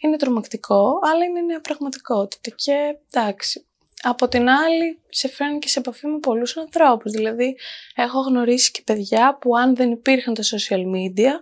Είναι 0.00 0.16
τρομακτικό, 0.16 0.98
αλλά 1.02 1.24
είναι 1.24 1.40
μια 1.40 1.60
πραγματικότητα 1.60 2.50
και 2.54 2.96
εντάξει. 3.10 3.66
Από 4.02 4.28
την 4.28 4.48
άλλη, 4.48 5.00
σε 5.08 5.28
φέρνει 5.28 5.58
και 5.58 5.68
σε 5.68 5.78
επαφή 5.78 6.06
με 6.06 6.18
πολλούς 6.18 6.56
ανθρώπους. 6.56 7.12
Δηλαδή, 7.12 7.56
έχω 7.94 8.20
γνωρίσει 8.20 8.70
και 8.70 8.82
παιδιά 8.84 9.38
που 9.40 9.56
αν 9.56 9.76
δεν 9.76 9.90
υπήρχαν 9.90 10.34
τα 10.34 10.42
social 10.42 10.84
media, 10.94 11.32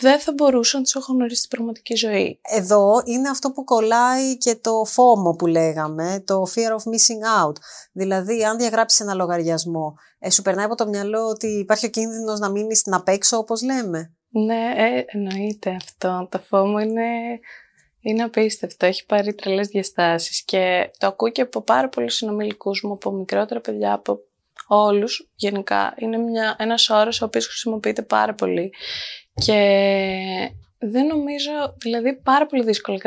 δεν 0.00 0.18
θα 0.20 0.32
μπορούσαν 0.32 0.80
να 0.80 0.84
τους 0.84 0.94
έχω 0.94 1.12
γνωρίσει 1.12 1.38
στην 1.38 1.50
πραγματική 1.50 1.94
ζωή. 1.94 2.40
Εδώ 2.42 3.02
είναι 3.04 3.28
αυτό 3.28 3.50
που 3.50 3.64
κολλάει 3.64 4.36
και 4.36 4.54
το 4.54 4.84
φόμο 4.84 5.34
που 5.34 5.46
λέγαμε, 5.46 6.22
το 6.26 6.42
fear 6.54 6.70
of 6.70 6.92
missing 6.92 7.46
out. 7.46 7.54
Δηλαδή, 7.92 8.44
αν 8.44 8.58
διαγράψεις 8.58 9.00
ένα 9.00 9.14
λογαριασμό, 9.14 9.94
ε, 10.18 10.30
σου 10.30 10.42
περνάει 10.42 10.64
από 10.64 10.74
το 10.74 10.88
μυαλό 10.88 11.28
ότι 11.28 11.46
υπάρχει 11.46 11.86
ο 11.86 11.88
κίνδυνος 11.88 12.38
να 12.38 12.50
μείνεις 12.50 12.78
στην 12.78 12.94
απέξω, 12.94 13.36
όπως 13.36 13.62
λέμε. 13.62 14.14
Ναι, 14.28 14.72
ε, 14.76 15.04
εννοείται 15.06 15.70
αυτό. 15.70 16.28
Το 16.30 16.38
φόμο 16.38 16.78
είναι, 16.78 17.08
είναι 18.00 18.22
απίστευτο. 18.22 18.86
Έχει 18.86 19.06
πάρει 19.06 19.34
τρελές 19.34 19.68
διαστάσεις 19.68 20.44
και 20.44 20.90
το 20.98 21.06
ακούω 21.06 21.30
και 21.30 21.42
από 21.42 21.60
πάρα 21.60 21.88
πολλούς 21.88 22.14
συνομιλικούς 22.14 22.82
μου, 22.82 22.92
από 22.92 23.10
μικρότερα 23.10 23.60
παιδιά, 23.60 23.92
από 23.92 24.18
όλους 24.66 25.30
γενικά. 25.34 25.94
Είναι 25.98 26.16
μια, 26.16 26.56
ένας 26.58 26.90
όρος 26.90 27.22
ο 27.22 27.24
οποίος 27.24 27.46
χρησιμοποιείται 27.46 28.02
πάρα 28.02 28.34
πολύ 28.34 28.72
και 29.44 30.50
δεν 30.78 31.06
νομίζω, 31.06 31.50
δηλαδή 31.78 32.16
πάρα 32.22 32.46
πολύ 32.46 32.62
δύσκολο 32.62 32.98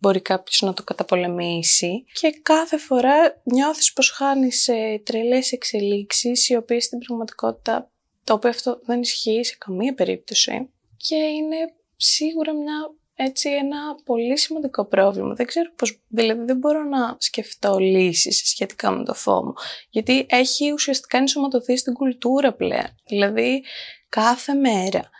μπορεί 0.00 0.20
κάποιος 0.20 0.60
να 0.60 0.74
το 0.74 0.82
καταπολεμήσει 0.84 2.04
και 2.12 2.40
κάθε 2.42 2.78
φορά 2.78 3.40
νιώθεις 3.42 3.92
πως 3.92 4.10
χάνεις 4.10 4.62
σε 4.62 4.98
τρελές 5.04 5.52
εξελίξεις 5.52 6.48
οι 6.48 6.56
οποίες 6.56 6.84
στην 6.84 6.98
πραγματικότητα 6.98 7.90
το 8.24 8.32
οποίο 8.34 8.48
αυτό 8.48 8.80
δεν 8.82 9.00
ισχύει 9.00 9.44
σε 9.44 9.56
καμία 9.58 9.94
περίπτωση 9.94 10.70
και 10.96 11.14
είναι 11.14 11.56
σίγουρα 11.96 12.52
μια 12.54 12.92
έτσι 13.14 13.50
ένα 13.50 13.78
πολύ 14.04 14.38
σημαντικό 14.38 14.84
πρόβλημα. 14.84 15.34
Δεν 15.34 15.46
ξέρω 15.46 15.72
πώς, 15.76 16.00
δηλαδή 16.08 16.44
δεν 16.44 16.56
μπορώ 16.56 16.82
να 16.82 17.16
σκεφτώ 17.18 17.78
λύσεις 17.78 18.42
σχετικά 18.48 18.90
με 18.90 19.04
το 19.04 19.14
φόμο, 19.14 19.54
γιατί 19.90 20.26
έχει 20.28 20.72
ουσιαστικά 20.72 21.18
ενσωματωθεί 21.18 21.76
στην 21.76 21.92
κουλτούρα 21.92 22.54
πλέον. 22.54 22.94
Δηλαδή 23.06 23.64
κάθε 24.08 24.54
μέρα 24.54 25.10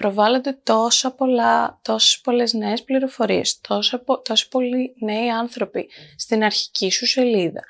προβάλλονται 0.00 0.60
τόσα 0.62 1.10
πολλά, 1.10 1.80
τόσες 1.82 2.20
πολλές 2.20 2.52
νέες 2.52 2.82
πληροφορίες, 2.82 3.60
τόσα, 3.60 4.04
τόσοι 4.22 4.48
πολλοί 4.48 4.94
νέοι 5.00 5.30
άνθρωποι 5.30 5.90
στην 6.16 6.42
αρχική 6.42 6.90
σου 6.90 7.06
σελίδα. 7.06 7.60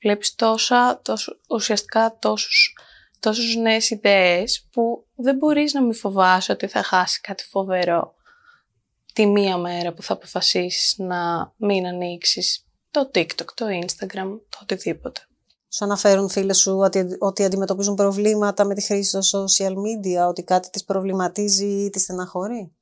Βλέπεις 0.00 0.34
τόσα, 0.34 1.00
τόσο, 1.04 1.40
ουσιαστικά 1.48 2.16
τόσους, 2.18 2.76
τόσους 3.20 3.56
νέες 3.56 3.90
ιδέες 3.90 4.68
που 4.72 5.06
δεν 5.14 5.36
μπορείς 5.36 5.72
να 5.72 5.82
μην 5.82 5.94
φοβάσαι 5.94 6.52
ότι 6.52 6.66
θα 6.66 6.82
χάσει 6.82 7.20
κάτι 7.20 7.44
φοβερό 7.44 8.14
τη 9.12 9.26
μία 9.26 9.56
μέρα 9.56 9.92
που 9.92 10.02
θα 10.02 10.12
αποφασίσεις 10.12 10.94
να 10.98 11.52
μην 11.56 11.86
ανοίξεις 11.86 12.66
το 12.90 13.10
TikTok, 13.14 13.48
το 13.54 13.66
Instagram, 13.66 14.38
το 14.48 14.58
οτιδήποτε. 14.62 15.20
Σου 15.74 15.84
αναφέρουν 15.84 16.28
φίλες 16.28 16.58
σου 16.58 16.78
ότι, 16.78 17.16
ότι 17.18 17.44
αντιμετωπίζουν 17.44 17.94
προβλήματα 17.94 18.64
με 18.64 18.74
τη 18.74 18.82
χρήση 18.82 19.12
των 19.12 19.22
social 19.22 19.72
media, 19.72 20.28
ότι 20.28 20.42
κάτι 20.42 20.70
τις 20.70 20.84
προβληματίζει 20.84 21.66
ή 21.66 21.90
τις 21.90 22.02
στεναχωρεί; 22.02 22.72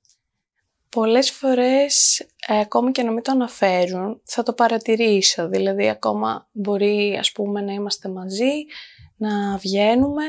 Πολλές 0.88 1.30
φορές, 1.30 2.20
ε, 2.46 2.60
ακόμη 2.60 2.92
και 2.92 3.02
να 3.02 3.12
μην 3.12 3.22
το 3.22 3.32
αναφέρουν, 3.32 4.20
θα 4.24 4.42
το 4.42 4.52
παρατηρήσω. 4.52 5.48
Δηλαδή, 5.48 5.88
ακόμα 5.88 6.48
μπορεί, 6.52 7.16
ας 7.18 7.32
πούμε, 7.32 7.60
να 7.60 7.72
είμαστε 7.72 8.08
μαζί, 8.08 8.64
να 9.16 9.56
βγαίνουμε, 9.56 10.24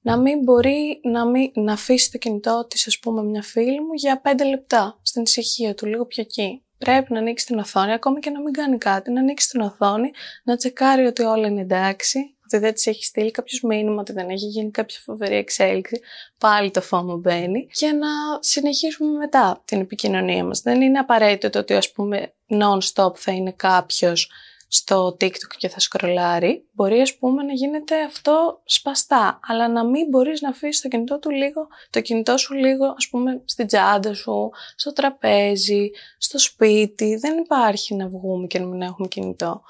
να 0.00 0.18
μην 0.18 0.42
μπορεί 0.42 1.00
να, 1.02 1.26
μην, 1.26 1.50
να 1.54 1.72
αφήσει 1.72 2.10
το 2.10 2.18
κινητό 2.18 2.66
της, 2.68 2.86
ας 2.86 2.98
πούμε, 2.98 3.22
μια 3.22 3.42
φίλη 3.42 3.80
μου 3.80 3.92
για 3.94 4.20
πέντε 4.20 4.44
λεπτά, 4.44 4.98
στην 5.02 5.22
ησυχία 5.22 5.74
του, 5.74 5.86
λίγο 5.86 6.06
πιο 6.06 6.22
εκεί 6.22 6.62
πρέπει 6.84 7.12
να 7.12 7.18
ανοίξει 7.18 7.46
την 7.46 7.58
οθόνη, 7.58 7.92
ακόμη 7.92 8.20
και 8.20 8.30
να 8.30 8.40
μην 8.40 8.52
κάνει 8.52 8.78
κάτι, 8.78 9.10
να 9.10 9.20
ανοίξει 9.20 9.48
την 9.48 9.60
οθόνη, 9.60 10.10
να 10.44 10.56
τσεκάρει 10.56 11.06
ότι 11.06 11.22
όλα 11.22 11.46
είναι 11.46 11.60
εντάξει, 11.60 12.36
ότι 12.44 12.58
δεν 12.58 12.74
τη 12.74 12.90
έχει 12.90 13.04
στείλει 13.04 13.30
κάποιος 13.30 13.60
μήνυμα, 13.62 14.00
ότι 14.00 14.12
δεν 14.12 14.28
έχει 14.28 14.46
γίνει 14.46 14.70
κάποια 14.70 14.98
φοβερή 15.04 15.36
εξέλιξη, 15.36 16.00
πάλι 16.38 16.70
το 16.70 16.80
φόμο 16.80 17.16
μπαίνει, 17.16 17.66
και 17.72 17.92
να 17.92 18.08
συνεχίσουμε 18.40 19.18
μετά 19.18 19.62
την 19.64 19.80
επικοινωνία 19.80 20.44
μας. 20.44 20.60
Δεν 20.60 20.82
είναι 20.82 20.98
απαραίτητο 20.98 21.58
ότι, 21.58 21.74
ας 21.74 21.92
πούμε, 21.92 22.32
non-stop 22.48 23.16
θα 23.16 23.32
είναι 23.32 23.52
κάποιος 23.52 24.30
στο 24.72 25.16
TikTok 25.20 25.54
και 25.56 25.68
θα 25.68 25.80
σκρολάρει, 25.80 26.68
μπορεί 26.72 27.00
ας 27.00 27.16
πούμε 27.16 27.42
να 27.42 27.52
γίνεται 27.52 28.02
αυτό 28.02 28.60
σπαστά, 28.64 29.40
αλλά 29.42 29.68
να 29.68 29.84
μην 29.84 30.08
μπορείς 30.08 30.40
να 30.40 30.48
αφήσεις 30.48 30.80
το 30.80 30.88
κινητό, 30.88 31.18
του 31.18 31.30
λίγο, 31.30 31.68
το 31.90 32.00
κινητό 32.00 32.36
σου 32.36 32.54
λίγο 32.54 32.94
ας 32.96 33.08
πούμε 33.08 33.42
στην 33.44 33.66
τσάντα 33.66 34.14
σου, 34.14 34.50
στο 34.76 34.92
τραπέζι, 34.92 35.90
στο 36.18 36.38
σπίτι, 36.38 37.16
δεν 37.16 37.38
υπάρχει 37.38 37.94
να 37.94 38.08
βγούμε 38.08 38.46
και 38.46 38.58
να 38.58 38.66
μην 38.66 38.82
έχουμε 38.82 39.08
κινητό. 39.08 39.62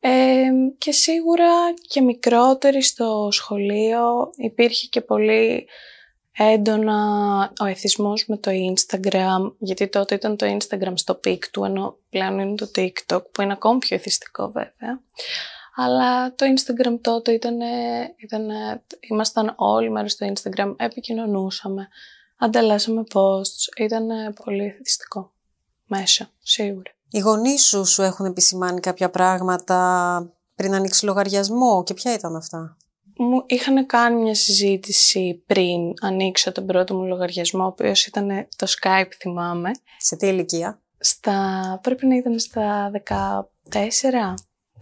Ε, 0.00 0.50
και 0.78 0.92
σίγουρα 0.92 1.50
και 1.88 2.00
μικρότεροι 2.00 2.82
στο 2.82 3.28
σχολείο. 3.30 4.30
Υπήρχε 4.36 4.86
και 4.86 5.00
πολύ 5.00 5.68
έντονα 6.36 7.52
ο 7.60 7.64
εθισμός 7.64 8.26
με 8.26 8.36
το 8.36 8.50
Instagram, 8.50 9.52
γιατί 9.58 9.88
τότε 9.88 10.14
ήταν 10.14 10.36
το 10.36 10.46
Instagram 10.46 10.92
στο 10.94 11.14
peak 11.14 11.50
του, 11.50 11.64
ενώ 11.64 11.96
πλέον 12.10 12.38
είναι 12.38 12.54
το 12.54 12.70
TikTok, 12.74 13.22
που 13.32 13.42
είναι 13.42 13.52
ακόμη 13.52 13.78
πιο 13.78 13.96
εθιστικό 13.96 14.46
βέβαια. 14.46 15.00
Αλλά 15.76 16.34
το 16.34 16.46
Instagram 16.46 16.98
τότε 17.00 17.32
ήταν, 17.32 17.58
ήταν 18.16 18.48
ήμασταν 19.00 19.52
όλοι 19.56 19.90
μέρος 19.90 20.12
στο 20.12 20.32
Instagram, 20.32 20.74
επικοινωνούσαμε, 20.76 21.88
ανταλλάσσαμε 22.38 23.04
posts, 23.14 23.78
ήταν 23.78 24.06
πολύ 24.44 24.76
εθιστικό 24.80 25.32
μέσα, 25.86 26.30
σίγουρα. 26.42 26.90
Οι 27.08 27.18
γονείς 27.18 27.62
σου 27.62 27.84
σου 27.84 28.02
έχουν 28.02 28.26
επισημάνει 28.26 28.80
κάποια 28.80 29.10
πράγματα 29.10 30.32
πριν 30.54 30.74
ανοίξει 30.74 31.04
λογαριασμό 31.04 31.82
και 31.82 31.94
ποια 31.94 32.12
ήταν 32.12 32.36
αυτά; 32.36 32.76
Μου 33.16 33.42
είχαν 33.46 33.86
κάνει 33.86 34.22
μια 34.22 34.34
συζήτηση 34.34 35.42
πριν 35.46 35.92
ανοίξω 36.00 36.52
τον 36.52 36.66
πρώτο 36.66 36.94
μου 36.94 37.04
λογαριασμό, 37.04 37.62
ο 37.62 37.66
οποίος 37.66 38.06
ήταν 38.06 38.48
το 38.56 38.66
Skype 38.80 39.10
θυμάμαι. 39.20 39.70
Σε 39.98 40.16
τι 40.16 40.26
ηλικία; 40.26 40.80
Στα, 40.98 41.78
πρέπει 41.82 42.06
να 42.06 42.16
ήταν 42.16 42.38
στα 42.38 42.90
14, 43.70 44.34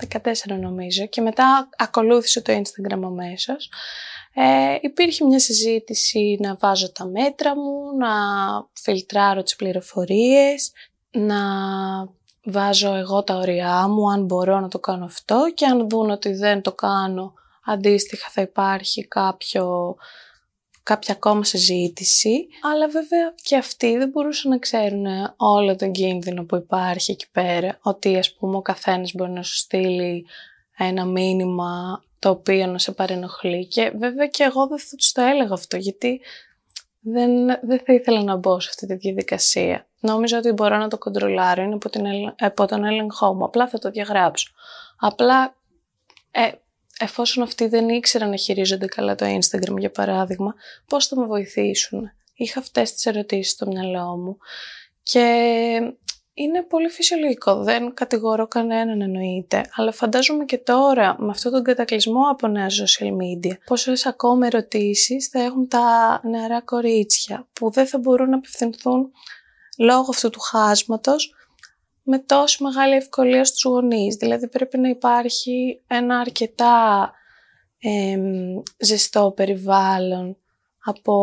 14 0.09 0.59
νομίζω 0.61 1.07
και 1.07 1.21
μετά 1.21 1.69
ακολούθησε 1.77 2.43
το 2.43 2.53
Instagram 2.53 3.01
αμέσως. 3.05 3.71
Ε, 4.35 4.77
υπήρχε 4.81 5.25
μια 5.25 5.39
συζήτηση 5.39 6.39
να 6.41 6.55
βάζω 6.55 6.93
τα 6.93 7.07
μέτρα 7.07 7.57
μου, 7.57 7.97
να 7.99 8.09
φιλτράρω 8.73 9.43
τις 9.43 9.57
πληροφορίες, 9.57 10.73
να 11.11 11.37
βάζω 12.45 12.95
εγώ 12.95 13.23
τα 13.23 13.35
ωριά 13.35 13.89
μου, 13.89 14.11
αν 14.11 14.25
μπορώ 14.25 14.61
να 14.61 14.69
το 14.69 14.79
κάνω 14.79 15.05
αυτό 15.05 15.53
και 15.55 15.67
αν 15.67 15.89
δουν 15.89 16.11
ότι 16.11 16.33
δεν 16.33 16.63
το 16.63 16.73
κάνω 16.73 17.35
αντίστοιχα 17.65 18.29
θα 18.31 18.41
υπάρχει 18.41 19.07
κάποιο, 19.07 19.95
κάποια 20.83 21.15
ακόμα 21.15 21.45
συζήτηση, 21.45 22.47
αλλά 22.73 22.89
βέβαια 22.89 23.35
και 23.43 23.57
αυτοί 23.57 23.97
δεν 23.97 24.09
μπορούσαν 24.09 24.51
να 24.51 24.59
ξέρουν 24.59 25.07
όλο 25.37 25.77
τον 25.77 25.93
κίνδυνο 25.93 26.45
που 26.45 26.57
υπάρχει 26.57 27.11
εκεί 27.11 27.31
πέρα, 27.33 27.79
ότι 27.83 28.17
ας 28.17 28.35
πούμε 28.35 28.57
ο 28.57 28.63
καθένας 28.63 29.13
μπορεί 29.15 29.31
να 29.31 29.43
σου 29.43 29.57
στείλει 29.57 30.27
ένα 30.77 31.05
μήνυμα 31.05 32.03
το 32.19 32.31
οποίο 32.31 32.67
να 32.67 32.79
σε 32.79 32.93
παρενοχλεί 32.93 33.67
και 33.67 33.93
βέβαια 33.97 34.27
και 34.27 34.43
εγώ 34.43 34.67
δεν 34.67 34.79
θα 34.79 34.97
τους 34.97 35.13
το 35.13 35.23
έλεγα 35.23 35.53
αυτό 35.53 35.77
γιατί 35.77 36.21
δεν, 37.01 37.47
δεν 37.47 37.81
θα 37.85 37.93
ήθελα 37.93 38.23
να 38.23 38.37
μπω 38.37 38.61
σε 38.61 38.69
αυτή 38.69 38.87
τη 38.87 38.95
διαδικασία. 38.95 39.87
Νόμιζα 40.01 40.39
ότι 40.39 40.53
μπορώ 40.53 40.77
να 40.77 40.89
το 40.89 40.99
κοντρολάρω, 40.99 41.63
είναι 41.63 41.75
από, 41.75 41.91
την, 41.91 42.05
από 42.39 42.67
τον 42.67 42.85
έλεγχό 42.85 43.35
μου. 43.35 43.45
Απλά 43.45 43.69
θα 43.69 43.79
το 43.79 43.91
διαγράψω. 43.91 44.53
Απλά 44.99 45.55
ε, 46.31 46.51
εφόσον 47.03 47.43
αυτοί 47.43 47.67
δεν 47.67 47.89
ήξεραν 47.89 48.31
να 48.31 48.37
χειρίζονται 48.37 48.87
καλά 48.87 49.15
το 49.15 49.27
Instagram 49.27 49.79
για 49.79 49.91
παράδειγμα, 49.91 50.55
πώς 50.87 51.07
θα 51.07 51.21
με 51.21 51.27
βοηθήσουν; 51.27 52.11
Είχα 52.35 52.61
αυτές 52.61 52.93
τις 52.93 53.07
ερωτήσεις 53.07 53.53
στο 53.53 53.67
μυαλό 53.67 54.17
μου 54.17 54.37
και 55.03 55.21
είναι 56.35 56.63
πολύ 56.63 56.89
φυσιολογικό, 56.89 57.63
δεν 57.63 57.95
κατηγορώ 57.95 58.47
κανέναν 58.47 59.01
εννοείται, 59.01 59.65
αλλά 59.75 59.93
φαντάζομαι 59.93 60.45
και 60.45 60.59
τώρα 60.59 61.17
με 61.19 61.31
αυτόν 61.31 61.53
τον 61.53 61.63
κατακλυσμό 61.63 62.21
από 62.31 62.47
νέα 62.47 62.67
social 62.69 63.07
media, 63.07 63.53
πόσες 63.67 64.07
ακόμα 64.07 64.47
ερωτήσεις 64.47 65.29
θα 65.29 65.43
έχουν 65.43 65.69
τα 65.69 66.21
νεαρά 66.25 66.61
κορίτσια 66.61 67.49
που 67.53 67.71
δεν 67.71 67.87
θα 67.87 67.99
μπορούν 67.99 68.29
να 68.29 68.37
απευθυνθούν 68.37 69.11
λόγω 69.79 70.07
αυτού 70.11 70.31
του 70.31 70.41
χάσματος 70.41 71.35
με 72.03 72.19
τόσο 72.19 72.65
μεγάλη 72.65 72.95
ευκολία 72.95 73.45
στους 73.45 73.65
γονείς. 73.65 74.17
Δηλαδή 74.17 74.49
πρέπει 74.49 74.79
να 74.79 74.89
υπάρχει 74.89 75.83
ένα 75.87 76.19
αρκετά 76.19 77.11
ζεστό 78.79 79.33
περιβάλλον 79.37 80.37
από, 80.85 81.15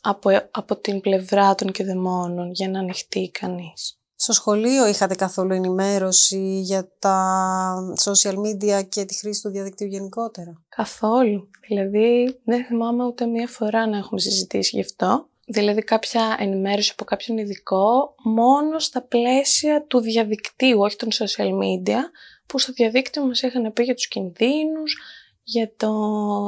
από, 0.00 0.30
από 0.50 0.76
την 0.76 1.00
πλευρά 1.00 1.54
των 1.54 1.72
κηδεμόνων 1.72 2.50
για 2.50 2.68
να 2.68 2.78
ανοιχτεί 2.78 3.30
κανείς. 3.30 4.00
Στο 4.18 4.32
σχολείο 4.32 4.86
είχατε 4.86 5.14
καθόλου 5.14 5.52
ενημέρωση 5.52 6.60
για 6.60 6.92
τα 6.98 7.94
social 8.04 8.34
media 8.34 8.88
και 8.88 9.04
τη 9.04 9.18
χρήση 9.18 9.42
του 9.42 9.50
διαδικτύου 9.50 9.86
γενικότερα; 9.86 10.62
Καθόλου. 10.68 11.50
Δηλαδή 11.68 12.40
δεν 12.44 12.64
θυμάμαι 12.64 13.04
ούτε 13.04 13.26
μία 13.26 13.48
φορά 13.48 13.86
να 13.86 13.96
έχουμε 13.96 14.20
συζητήσει 14.20 14.76
γι' 14.76 14.82
αυτό 14.82 15.28
δηλαδή 15.46 15.82
κάποια 15.82 16.36
ενημέρωση 16.38 16.90
από 16.92 17.04
κάποιον 17.04 17.38
ειδικό 17.38 18.14
μόνο 18.22 18.78
στα 18.78 19.02
πλαίσια 19.02 19.84
του 19.86 20.00
διαδικτύου, 20.00 20.80
όχι 20.80 20.96
των 20.96 21.08
social 21.12 21.50
media, 21.50 21.98
που 22.46 22.58
στο 22.58 22.72
διαδίκτυο 22.72 23.26
μας 23.26 23.42
είχαν 23.42 23.72
πει 23.72 23.82
για 23.82 23.94
τους 23.94 24.08
κινδύνους, 24.08 24.98
για, 25.42 25.72
το, 25.76 25.92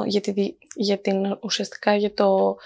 για, 0.07 0.21
τη, 0.21 0.33
για 0.75 0.99
την, 0.99 1.39
ουσιαστικά 1.43 1.97
για 1.97 2.15
το 2.15 2.57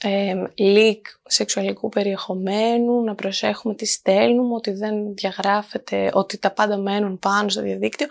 ε, 0.00 0.34
leak 0.58 1.00
σεξουαλικού 1.24 1.88
περιεχομένου, 1.88 3.04
να 3.04 3.14
προσέχουμε 3.14 3.74
τι 3.74 3.86
στέλνουμε, 3.86 4.54
ότι 4.54 4.70
δεν 4.70 5.14
διαγράφεται, 5.14 6.10
ότι 6.12 6.38
τα 6.38 6.50
πάντα 6.52 6.76
μένουν 6.76 7.18
πάνω 7.18 7.48
στο 7.48 7.62
διαδίκτυο, 7.62 8.06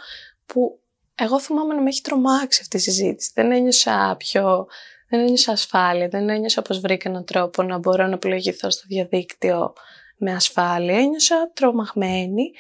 που 0.46 0.80
εγώ 1.16 1.40
θυμάμαι 1.40 1.74
να 1.74 1.82
με 1.82 1.90
έχει 1.90 2.02
τρομάξει 2.02 2.60
αυτή 2.62 2.78
η 2.78 2.80
συζήτηση. 2.80 3.32
Δεν 3.34 3.52
ένιωσα 3.52 4.16
πιο 4.18 4.68
δεν 5.10 5.20
ένιωσα 5.20 5.52
ασφάλεια, 5.52 6.08
δεν 6.08 6.30
ένιωσα 6.30 6.62
πως 6.62 6.80
βρήκα 6.80 7.10
έναν 7.10 7.26
τρόπο 7.26 7.64
να 7.64 7.78
μπορώ 7.78 8.08
να 8.08 8.18
πλογηθώ 8.18 8.70
στο 8.70 8.84
διαδίκτυο 8.88 9.74
με 10.18 10.34
ασφάλεια. 10.34 10.98
Ένιωσα 10.98 11.52
τρομαγμένη 11.54 12.52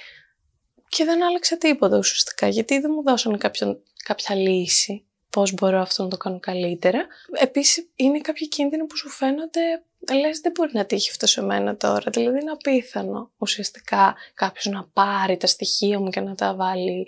και 0.88 1.04
δεν 1.04 1.24
άλλαξε 1.24 1.58
τίποτα 1.58 1.98
ουσιαστικά, 1.98 2.48
γιατί 2.48 2.80
δεν 2.80 2.92
μου 2.94 3.04
δώσανε 3.04 3.38
κάποιον, 3.38 3.80
κάποια 4.04 4.36
λύση 4.36 5.06
πώς 5.30 5.54
μπορώ 5.54 5.80
αυτό 5.80 6.04
να 6.04 6.10
το 6.10 6.18
κάνω 6.18 6.40
καλύτερα. 6.40 7.06
Επίσης 7.32 7.90
είναι 7.96 8.20
κάποια 8.20 8.48
κίνδυνοι 8.48 8.86
που 8.86 8.98
σου 8.98 9.10
φαίνονται 9.10 9.84
λες 10.14 10.40
δεν 10.40 10.52
μπορεί 10.56 10.70
να 10.74 10.86
τύχει 10.86 11.10
αυτό 11.10 11.28
σε 11.28 11.42
μένα 11.42 11.78
τώρα. 11.78 12.12
Δηλαδή 12.12 12.40
είναι 12.42 12.52
απίθανο 12.52 13.32
ουσιαστικά 13.38 14.16
κάποιος 14.34 14.74
να 14.74 14.88
πάρει 14.94 15.38
τα 15.38 15.48
στοιχεία 15.48 16.00
μου 16.00 16.10
και 16.10 16.20
να 16.20 16.36
τα 16.36 16.56
βάλει 16.56 17.08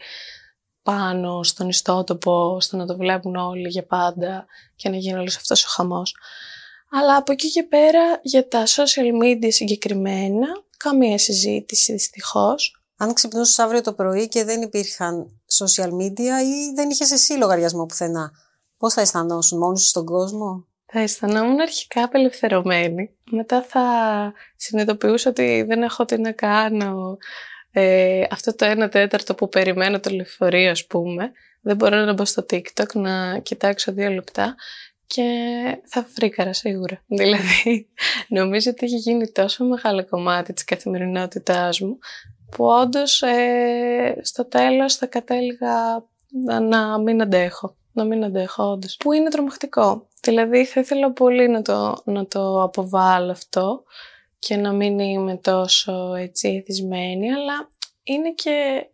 πάνω 0.88 1.44
στον 1.44 1.70
ιστότοπο, 1.70 2.54
ώστε 2.56 2.78
να 2.78 2.86
το 2.86 2.98
βλέπουν 2.98 3.36
όλοι 3.36 3.68
για 3.68 3.86
πάντα 3.86 4.46
και 4.76 4.90
να 4.90 4.96
γίνει 4.96 5.20
όλος 5.20 5.36
αυτός 5.36 5.64
ο 5.64 5.68
χαμός. 5.70 6.16
Αλλά 6.92 7.16
από 7.16 7.32
εκεί 7.32 7.52
και 7.52 7.64
πέρα 7.64 8.20
για 8.22 8.48
τα 8.48 8.64
social 8.66 9.24
media 9.24 9.48
συγκεκριμένα, 9.48 10.48
καμία 10.78 11.18
συζήτηση 11.18 11.92
δυστυχώς. 11.92 12.82
Αν 12.98 13.14
ξυπνούσες 13.14 13.60
αύριο 13.60 13.82
το 13.82 13.94
πρωί 13.94 14.28
και 14.28 14.44
δεν 14.44 14.62
υπήρχαν 14.62 15.42
social 15.58 15.90
media 15.90 16.44
ή 16.44 16.74
δεν 16.76 16.90
είχες 16.90 17.12
εσύ 17.12 17.34
λογαριασμό 17.34 17.86
πουθενά, 17.86 18.32
πώς 18.78 18.94
θα 18.94 19.02
αισθανόσουν 19.02 19.58
μόνοι 19.58 19.80
σου 19.80 19.88
στον 19.88 20.06
κόσμο; 20.06 20.66
Θα 20.86 21.00
αισθανόμουν 21.00 21.60
αρχικά 21.60 22.04
απελευθερωμένη. 22.04 23.10
Μετά 23.32 23.62
θα 23.62 23.84
συνειδητοποιούσα 24.56 25.30
ότι 25.30 25.64
δεν 25.68 25.84
έχω 25.84 26.06
τι 26.06 26.18
να 26.18 26.32
κάνω, 26.32 27.18
ε, 27.80 28.28
αυτό 28.30 28.56
το 28.56 28.66
ένα 28.66 28.90
τέταρτο 28.90 29.36
που 29.36 29.50
περιμένω 29.50 30.00
το 30.00 30.10
λεωφορείο 30.10 30.72
ας 30.72 30.86
πούμε, 30.86 31.32
δεν 31.62 31.76
μπορώ 31.76 32.06
να 32.06 32.14
μπω 32.14 32.26
στο 32.26 32.46
TikTok 32.50 32.94
να 32.94 33.40
κοιτάξω 33.40 33.92
δύο 33.92 34.10
λεπτά 34.10 34.56
και 35.08 35.24
θα 35.86 36.06
φρίκαρα 36.16 36.54
σίγουρα. 36.54 37.04
Δηλαδή, 37.20 37.88
νομίζω 38.28 38.72
ότι 38.72 38.86
έχει 38.86 38.96
γίνει 38.96 39.32
τόσο 39.32 39.66
μεγάλο 39.66 40.06
κομμάτι 40.06 40.54
της 40.54 40.64
καθημερινότητάς 40.64 41.80
μου 41.80 41.98
που 42.52 42.66
όντως 42.66 43.22
ε, 43.22 44.20
στο 44.22 44.46
τέλος 44.46 44.96
θα 44.96 45.06
κατέληγα 45.06 46.06
να, 46.46 46.60
να 46.60 47.00
μην 47.00 47.22
αντέχω. 47.22 47.76
Να 47.92 48.04
μην 48.04 48.24
αντέχω 48.24 48.64
όντως. 48.64 48.98
Που 48.98 49.12
είναι 49.12 49.30
τρομακτικό. 49.30 50.08
Δηλαδή 50.22 50.66
θα 50.66 50.80
ήθελα 50.80 51.12
πολύ 51.12 51.50
να 51.50 51.62
το, 51.62 52.02
να 52.06 52.26
το 52.26 52.62
αποβάλω 52.62 53.32
αυτό 53.32 53.84
και 54.48 54.56
να 54.56 54.74
μην 54.74 55.00
είμαι 55.00 55.38
τόσο 55.38 56.14
έτσι 56.14 56.48
εθισμένη, 56.48 57.34
αλλά 57.34 57.70
είναι 58.04 58.34
και 58.34 58.86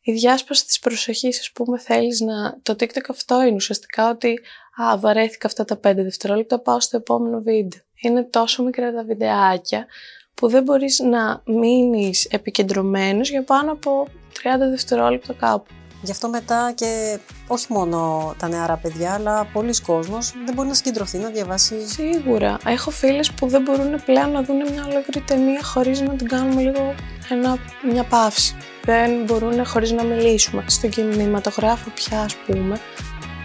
η 0.00 0.12
διάσπαση 0.12 0.66
της 0.66 0.78
προσοχής, 0.78 1.38
ας 1.38 1.50
πούμε, 1.52 1.78
θέλεις 1.78 2.20
να... 2.20 2.58
Το 2.62 2.72
TikTok 2.72 3.04
αυτό 3.08 3.42
είναι 3.42 3.54
ουσιαστικά 3.54 4.10
ότι 4.10 4.40
«Α, 4.82 4.98
βαρέθηκα 4.98 5.46
αυτά 5.46 5.64
τα 5.64 5.76
πέντε 5.76 6.02
δευτερόλεπτα, 6.02 6.60
πάω 6.60 6.80
στο 6.80 6.96
επόμενο 6.96 7.40
βίντεο». 7.40 7.80
Είναι 8.00 8.22
τόσο 8.22 8.62
μικρά 8.62 8.92
τα 8.92 9.04
βιντεάκια 9.04 9.86
που 10.34 10.48
δεν 10.48 10.62
μπορείς 10.62 10.98
να 10.98 11.42
μείνεις 11.46 12.24
επικεντρωμένος 12.24 13.30
για 13.30 13.42
πάνω 13.42 13.72
από 13.72 14.06
30 14.42 14.58
δευτερόλεπτα 14.58 15.32
κάπου. 15.32 15.79
Γι' 16.02 16.10
αυτό 16.10 16.28
μετά 16.28 16.72
και 16.74 17.18
όχι 17.46 17.66
μόνο 17.68 18.34
τα 18.38 18.48
νεαρά 18.48 18.76
παιδιά, 18.76 19.12
αλλά 19.12 19.44
πολλοί 19.44 19.80
κόσμος 19.80 20.32
δεν 20.44 20.54
μπορεί 20.54 20.68
να 20.68 20.74
συγκεντρωθεί 20.74 21.18
να 21.18 21.28
διαβάσει. 21.28 21.88
Σίγουρα. 21.88 22.58
Έχω 22.66 22.90
φίλες 22.90 23.30
που 23.30 23.48
δεν 23.48 23.62
μπορούν 23.62 24.04
πλέον 24.04 24.30
να 24.30 24.42
δουν 24.42 24.56
μια 24.56 24.84
ολόκληρη 24.84 25.20
ταινία 25.26 25.62
χωρίς 25.62 26.00
να 26.00 26.14
την 26.14 26.28
κάνουμε 26.28 26.62
λίγο 26.62 26.94
ένα, 27.28 27.56
μια 27.92 28.04
παύση. 28.04 28.56
Δεν 28.84 29.24
μπορούν 29.24 29.66
χωρίς 29.66 29.92
να 29.92 30.02
μιλήσουμε. 30.02 30.64
Στον 30.66 30.90
κινηματογράφο 30.90 31.90
πια 31.90 32.20
ας 32.20 32.36
πούμε 32.36 32.80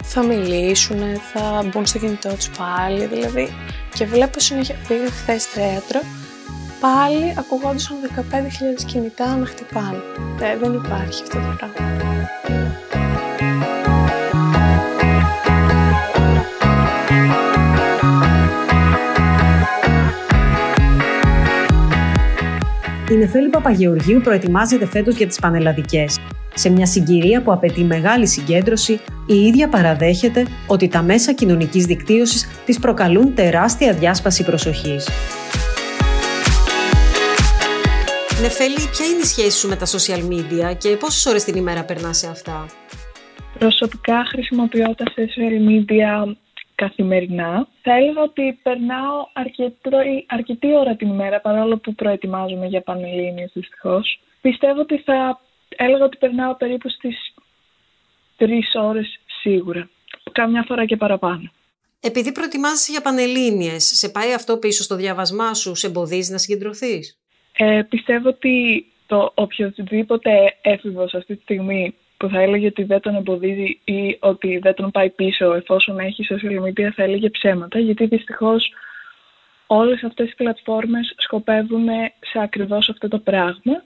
θα 0.04 0.24
μιλήσουν, 0.24 1.00
θα 1.34 1.64
μπουν 1.66 1.86
στο 1.86 2.00
κινητό 2.00 2.30
τους 2.30 2.50
πάλι, 2.50 3.06
δηλαδή. 3.06 3.54
Και 3.94 4.06
βλέπω 4.06 4.40
συνέχεια, 4.40 4.76
πήγα 4.88 5.10
χθες 5.10 5.46
θέατρο, 5.46 6.00
πάλι 6.86 7.34
ακουγόντουσαν 7.38 7.98
15.000 8.16 8.84
κινητά 8.86 9.36
να 9.36 9.46
χτυπάνε. 9.46 9.98
Ε, 10.42 10.58
δεν 10.58 10.74
υπάρχει 10.74 11.22
αυτό 11.24 11.38
το 11.38 11.56
πράγμα. 11.58 12.04
Η 23.12 23.16
Νεφέλη 23.16 23.50
Παπαγεωργίου 23.50 24.22
προετοιμάζεται 24.22 24.86
φέτος 24.86 25.16
για 25.16 25.28
τις 25.28 25.40
πανελλαδικές. 25.40 26.20
Σε 26.54 26.70
μια 26.70 26.86
συγκυρία 26.86 27.42
που 27.42 27.52
απαιτεί 27.52 27.84
μεγάλη 27.84 28.28
συγκέντρωση, 28.28 29.00
η 29.28 29.36
ίδια 29.36 29.70
παραδέχεται 29.70 30.46
ότι 30.68 30.88
τα 30.88 31.02
μέσα 31.02 31.34
κοινωνικής 31.34 31.86
δικτύωσης 31.86 32.48
της 32.66 32.80
προκαλούν 32.80 33.36
τεράστια 33.36 33.94
διάσπαση 33.94 34.44
προσοχής. 34.44 35.08
Νεφέλη, 38.42 38.90
ποια 38.92 39.06
είναι 39.06 39.22
η 39.22 39.26
σχέση 39.26 39.60
σου 39.60 39.68
με 39.68 39.76
τα 39.76 39.86
social 39.86 40.24
media 40.30 40.78
και 40.78 40.98
πόσες 40.98 41.26
ώρες 41.26 41.44
την 41.44 41.56
ημέρα 41.56 41.86
περνάς 41.86 42.18
σε 42.18 42.28
αυτά; 42.28 42.66
Προσωπικά 43.60 44.26
χρησιμοποιώ 44.26 44.96
τα 44.96 45.06
social 45.16 45.70
media 45.70 46.36
καθημερινά. 46.76 47.68
Θα 47.82 47.94
έλεγα 47.96 48.22
ότι 48.22 48.60
περνάω 48.64 49.28
αρκετή 50.28 50.76
ώρα 50.76 50.96
την 50.96 51.08
ημέρα 51.08 51.42
παρόλο 51.42 51.78
που 51.78 51.96
προετοιμάζομαι 51.96 52.66
για 52.66 52.82
πανελλήνιες 52.82 53.52
δυστυχώς. 53.54 54.22
Πιστεύω 54.42 54.80
ότι 54.80 54.98
θα 54.98 55.42
έλεγα 55.70 56.06
ότι 56.06 56.18
περνάω 56.18 56.56
περίπου 56.56 56.90
στις 56.90 57.34
τρεις 58.38 58.72
ώρες 58.76 59.20
σίγουρα. 59.42 59.90
Καμιά 60.32 60.64
φορά 60.68 60.86
και 60.86 60.98
παραπάνω. 60.98 61.52
Επειδή 62.00 62.32
προετοιμάζεσαι 62.32 62.92
για 62.92 63.02
πανελλήνιες, 63.02 63.84
σε 63.84 64.10
πάει 64.10 64.34
αυτό 64.34 64.58
πίσω 64.58 64.84
στο 64.84 64.96
διαβασμά 64.96 65.54
σου, 65.54 65.76
σε 65.76 65.88
εμποδίζει 65.88 66.32
να 66.32 66.38
συγκεντρωθείς; 66.38 67.18
Ε, 67.58 67.82
πιστεύω 67.90 68.30
ότι 68.30 68.86
το 69.06 69.32
οποιοδήποτε 69.36 70.32
έφηβος 70.62 71.14
αυτή 71.14 71.36
τη 71.36 71.42
στιγμή 71.42 71.96
που 72.18 72.30
θα 72.30 72.42
έλεγε 72.42 72.68
ότι 72.68 72.84
δεν 72.84 73.00
τον 73.00 73.16
εμποδίζει 73.16 73.80
ή 73.84 74.18
ότι 74.20 74.58
δεν 74.58 74.74
τον 74.74 74.92
πάει 74.92 75.10
πίσω 75.10 75.54
εφόσον 75.54 76.00
έχει 76.00 76.28
social 76.30 76.68
media 76.68 76.90
θα 76.96 77.04
έλεγε 77.04 77.30
ψέματα 77.30 77.80
γιατί 77.80 78.06
δυστυχώς 78.06 78.74
όλες 79.68 80.04
αυτές 80.04 80.32
οι 80.32 80.36
πλατφόρμες 80.36 81.14
σκοπεύουν 81.18 81.88
σε 82.20 82.40
ακριβώς 82.40 82.90
αυτό 82.90 83.08
το 83.08 83.20
πράγμα 83.20 83.84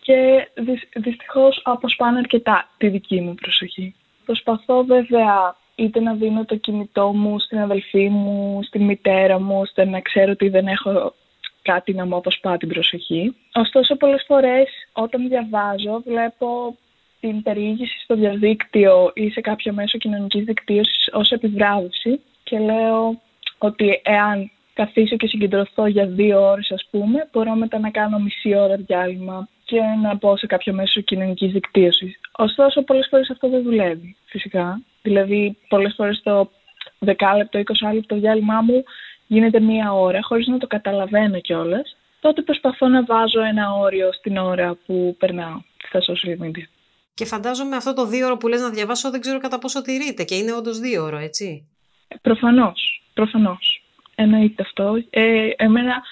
και 0.00 0.48
δυστυχώς 0.96 1.60
αποσπάνε 1.64 2.18
αρκετά 2.18 2.68
τη 2.76 2.88
δική 2.88 3.20
μου 3.20 3.34
προσοχή. 3.34 3.94
Προσπαθώ 4.24 4.84
βέβαια 4.84 5.56
είτε 5.74 6.00
να 6.00 6.14
δίνω 6.14 6.44
το 6.44 6.56
κινητό 6.56 7.12
μου 7.12 7.38
στην 7.38 7.58
αδελφή 7.58 8.08
μου, 8.08 8.60
στην 8.62 8.84
μητέρα 8.84 9.40
μου, 9.40 9.60
ώστε 9.60 9.84
να 9.84 10.00
ξέρω 10.00 10.30
ότι 10.32 10.48
δεν 10.48 10.66
έχω 10.66 11.14
κάτι 11.72 11.92
να 11.92 12.06
μου 12.06 12.16
αποσπά 12.16 12.56
την 12.56 12.68
προσοχή. 12.68 13.36
Ωστόσο, 13.52 13.96
πολλές 13.96 14.24
φορές 14.26 14.68
όταν 14.92 15.28
διαβάζω 15.28 16.02
βλέπω 16.06 16.76
την 17.20 17.42
περιήγηση 17.42 17.98
στο 18.04 18.14
διαδίκτυο 18.14 19.10
ή 19.14 19.30
σε 19.30 19.40
κάποιο 19.40 19.72
μέσο 19.72 19.98
κοινωνικής 19.98 20.44
δικτύωσης 20.44 21.08
ως 21.12 21.30
επιβράβευση 21.30 22.20
και 22.42 22.58
λέω 22.58 23.20
ότι 23.58 24.00
εάν 24.04 24.50
καθίσω 24.72 25.16
και 25.16 25.26
συγκεντρωθώ 25.26 25.86
για 25.86 26.06
δύο 26.06 26.50
ώρες 26.50 26.70
ας 26.70 26.86
πούμε, 26.90 27.28
μπορώ 27.32 27.54
μετά 27.54 27.78
να 27.78 27.90
κάνω 27.90 28.18
μισή 28.18 28.54
ώρα 28.56 28.76
διάλειμμα 28.76 29.48
και 29.64 29.80
να 30.02 30.16
πω 30.18 30.36
σε 30.36 30.46
κάποιο 30.46 30.72
μέσο 30.72 31.00
κοινωνικής 31.00 31.52
δικτύωσης. 31.52 32.20
Ωστόσο, 32.36 32.82
πολλές 32.82 33.06
φορές 33.10 33.30
αυτό 33.30 33.48
δεν 33.48 33.62
δουλεύει, 33.62 34.16
φυσικά. 34.24 34.80
Δηλαδή, 35.02 35.56
πολλές 35.68 35.94
φορές 35.96 36.20
το 36.22 36.50
δεκάλεπτο, 36.98 37.58
20 37.58 37.92
λεπτό 37.94 38.16
διάλειμμά 38.16 38.60
μου 38.60 38.84
γίνεται 39.28 39.60
μία 39.60 39.92
ώρα, 39.92 40.18
χωρίς 40.22 40.46
να 40.46 40.58
το 40.58 40.66
καταλαβαίνω 40.66 41.40
κιόλας. 41.40 41.96
τότε 42.20 42.42
προσπαθώ 42.42 42.88
να 42.88 43.04
βάζω 43.04 43.40
ένα 43.40 43.72
όριο 43.72 44.12
στην 44.12 44.36
ώρα 44.36 44.78
που 44.86 45.16
περνάω 45.18 45.60
στα 45.88 46.00
social 46.00 46.44
media. 46.44 46.66
Και 47.14 47.24
φαντάζομαι 47.24 47.76
αυτό 47.76 47.94
το 47.94 48.06
δύο 48.06 48.26
ώρο 48.26 48.36
που 48.36 48.48
λες 48.48 48.60
να 48.60 48.70
διαβάσω 48.70 49.10
δεν 49.10 49.20
ξέρω 49.20 49.38
κατά 49.38 49.58
πόσο 49.58 49.82
τηρείται 49.82 50.24
και 50.24 50.34
είναι 50.34 50.52
όντως 50.52 50.78
δύο 50.78 51.04
ώρο, 51.04 51.18
έτσι. 51.18 51.68
Προφανώς, 52.22 53.02
προφανώς. 53.14 53.82
Εννοείται 54.14 54.62
αυτό. 54.62 55.02
Ε, 55.10 55.48
εμένα 55.56 56.02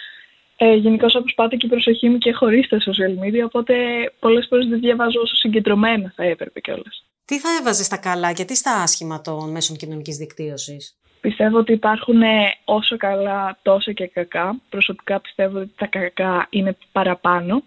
ε, 0.56 0.74
γενικώς 0.74 1.14
όπως 1.14 1.34
πάτε 1.34 1.56
και 1.56 1.66
η 1.66 1.68
προσοχή 1.68 2.08
μου 2.08 2.18
και 2.18 2.32
χωρίς 2.32 2.68
τα 2.68 2.78
social 2.78 3.24
media, 3.24 3.44
οπότε 3.44 3.74
πολλές 4.18 4.46
φορές 4.48 4.66
δεν 4.66 4.80
διαβάζω 4.80 5.20
όσο 5.20 5.36
συγκεντρωμένα 5.36 6.12
θα 6.16 6.24
έπρεπε 6.24 6.60
κιόλας. 6.60 7.04
Τι 7.24 7.38
θα 7.38 7.48
έβαζες 7.60 7.86
στα 7.86 7.96
καλά 7.96 8.32
και 8.32 8.44
τι 8.44 8.54
στα 8.54 8.82
άσχημα 8.82 9.20
των 9.20 9.50
μέσων 9.50 9.76
κοινωνικής 9.76 10.16
δικτύωσης; 10.16 10.96
Πιστεύω 11.26 11.58
ότι 11.58 11.72
υπάρχουν 11.72 12.22
όσο 12.64 12.96
καλά 12.96 13.58
τόσο 13.62 13.92
και 13.92 14.06
κακά. 14.06 14.60
Προσωπικά 14.68 15.20
πιστεύω 15.20 15.58
ότι 15.58 15.72
τα 15.76 15.86
κακά 15.86 16.46
είναι 16.50 16.76
παραπάνω. 16.92 17.62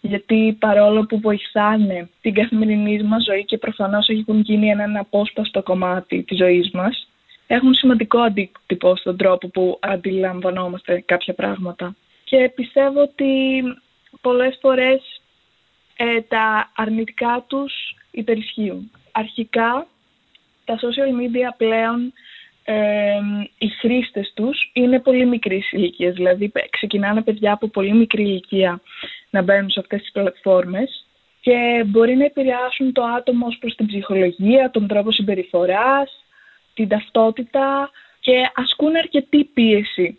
Γιατί 0.00 0.56
παρόλο 0.58 1.06
που 1.06 1.20
βοηθάνε 1.20 2.08
την 2.20 2.34
καθημερινή 2.34 3.02
μας 3.02 3.24
ζωή 3.24 3.44
και 3.44 3.58
προφανώς 3.58 4.08
έχουν 4.08 4.40
γίνει 4.40 4.68
ένα 4.68 5.00
απόσπαστο 5.00 5.62
κομμάτι 5.62 6.22
της 6.22 6.36
ζωής 6.36 6.70
μας, 6.70 7.08
έχουν 7.46 7.74
σημαντικό 7.74 8.18
αντίκτυπο 8.18 8.96
στον 8.96 9.16
τρόπο 9.16 9.48
που 9.48 9.78
αντιλαμβανόμαστε 9.80 11.02
κάποια 11.06 11.34
πράγματα. 11.34 11.94
Και 12.24 12.52
πιστεύω 12.54 13.00
ότι 13.00 13.62
πολλές 14.20 14.58
φορές 14.60 15.20
ε, 15.96 16.20
τα 16.20 16.72
αρνητικά 16.76 17.44
τους 17.46 17.96
υπερισχύουν. 18.10 18.90
Αρχικά, 19.12 19.86
τα 20.64 20.78
social 20.78 21.12
media 21.20 21.54
πλέον 21.56 22.12
ε, 22.70 23.20
οι 23.58 23.68
χρήστες 23.68 24.32
τους 24.34 24.70
είναι 24.72 25.00
πολύ 25.00 25.26
μικρής 25.26 25.72
ηλικίας. 25.72 26.14
Δηλαδή, 26.14 26.52
ξεκινάνε 26.70 27.22
παιδιά 27.22 27.52
από 27.52 27.68
πολύ 27.68 27.92
μικρή 27.92 28.22
ηλικία 28.22 28.80
να 29.30 29.42
μπαίνουν 29.42 29.70
σε 29.70 29.80
αυτές 29.80 30.00
τις 30.00 30.12
πλατφόρμες 30.12 31.06
και 31.40 31.84
μπορεί 31.86 32.16
να 32.16 32.24
επηρεάσουν 32.24 32.92
το 32.92 33.02
άτομο 33.02 33.46
ως 33.46 33.56
προς 33.60 33.74
την 33.74 33.86
ψυχολογία, 33.86 34.70
τον 34.70 34.86
τρόπο 34.86 35.12
συμπεριφοράς, 35.12 36.24
την 36.74 36.88
ταυτότητα 36.88 37.90
και 38.20 38.50
ασκούν 38.54 38.96
αρκετή 38.96 39.44
πίεση 39.44 40.18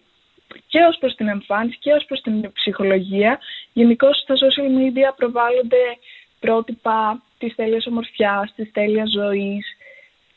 και 0.67 0.79
ως 0.89 0.97
προς 0.99 1.15
την 1.15 1.27
εμφάνιση 1.27 1.77
και 1.79 1.91
ως 1.91 2.05
προς 2.05 2.21
την 2.21 2.51
ψυχολογία. 2.51 3.39
Γενικώς 3.73 4.17
στα 4.17 4.35
social 4.35 4.69
media 4.79 5.13
προβάλλονται 5.15 5.97
πρότυπα 6.39 7.23
της 7.38 7.55
τέλειας 7.55 7.85
ομορφιάς, 7.85 8.53
της 8.55 8.71
τέλειας 8.71 9.12
ζωής 9.12 9.65